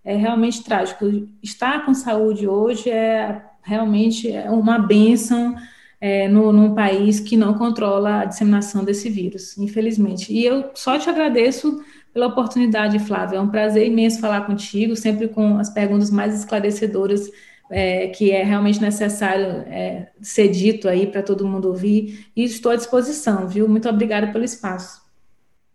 é 0.05 0.15
realmente 0.15 0.63
trágico. 0.63 1.05
Estar 1.43 1.85
com 1.85 1.93
saúde 1.93 2.47
hoje 2.47 2.89
é 2.89 3.41
realmente 3.61 4.31
é 4.31 4.49
uma 4.49 4.79
bênção 4.79 5.55
é, 5.99 6.29
no, 6.29 6.53
num 6.53 6.73
país 6.73 7.19
que 7.19 7.35
não 7.35 7.55
controla 7.55 8.21
a 8.21 8.25
disseminação 8.25 8.85
desse 8.85 9.09
vírus, 9.09 9.57
infelizmente. 9.57 10.31
E 10.31 10.45
eu 10.45 10.71
só 10.73 10.97
te 10.97 11.09
agradeço 11.09 11.83
pela 12.13 12.27
oportunidade, 12.27 12.99
Flávia. 12.99 13.37
É 13.37 13.41
um 13.41 13.49
prazer 13.49 13.85
imenso 13.85 14.19
falar 14.19 14.41
contigo, 14.41 14.95
sempre 14.95 15.27
com 15.27 15.57
as 15.57 15.69
perguntas 15.69 16.09
mais 16.09 16.37
esclarecedoras 16.37 17.29
é, 17.69 18.07
que 18.07 18.31
é 18.31 18.43
realmente 18.43 18.81
necessário 18.81 19.45
é, 19.67 20.11
ser 20.21 20.49
dito 20.49 20.89
aí 20.89 21.05
para 21.05 21.21
todo 21.21 21.47
mundo 21.47 21.67
ouvir. 21.67 22.27
E 22.35 22.43
estou 22.43 22.71
à 22.71 22.75
disposição, 22.75 23.47
viu? 23.47 23.67
Muito 23.69 23.87
obrigada 23.87 24.31
pelo 24.31 24.43
espaço. 24.43 25.07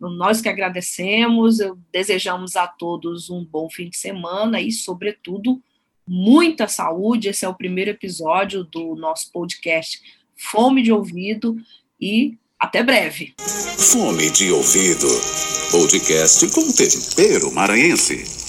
Nós 0.00 0.40
que 0.40 0.48
agradecemos, 0.48 1.58
desejamos 1.92 2.56
a 2.56 2.66
todos 2.66 3.30
um 3.30 3.44
bom 3.44 3.70
fim 3.70 3.88
de 3.88 3.96
semana 3.96 4.60
e, 4.60 4.72
sobretudo, 4.72 5.62
muita 6.06 6.66
saúde. 6.66 7.28
Esse 7.28 7.44
é 7.44 7.48
o 7.48 7.54
primeiro 7.54 7.90
episódio 7.90 8.64
do 8.64 8.96
nosso 8.96 9.30
podcast 9.32 10.02
Fome 10.36 10.82
de 10.82 10.92
Ouvido 10.92 11.56
e 11.98 12.36
até 12.60 12.82
breve. 12.82 13.34
Fome 13.38 14.30
de 14.30 14.52
ouvido. 14.52 15.08
Podcast 15.70 16.46
com 16.48 16.70
tempero 16.72 17.50
maranhense. 17.52 18.43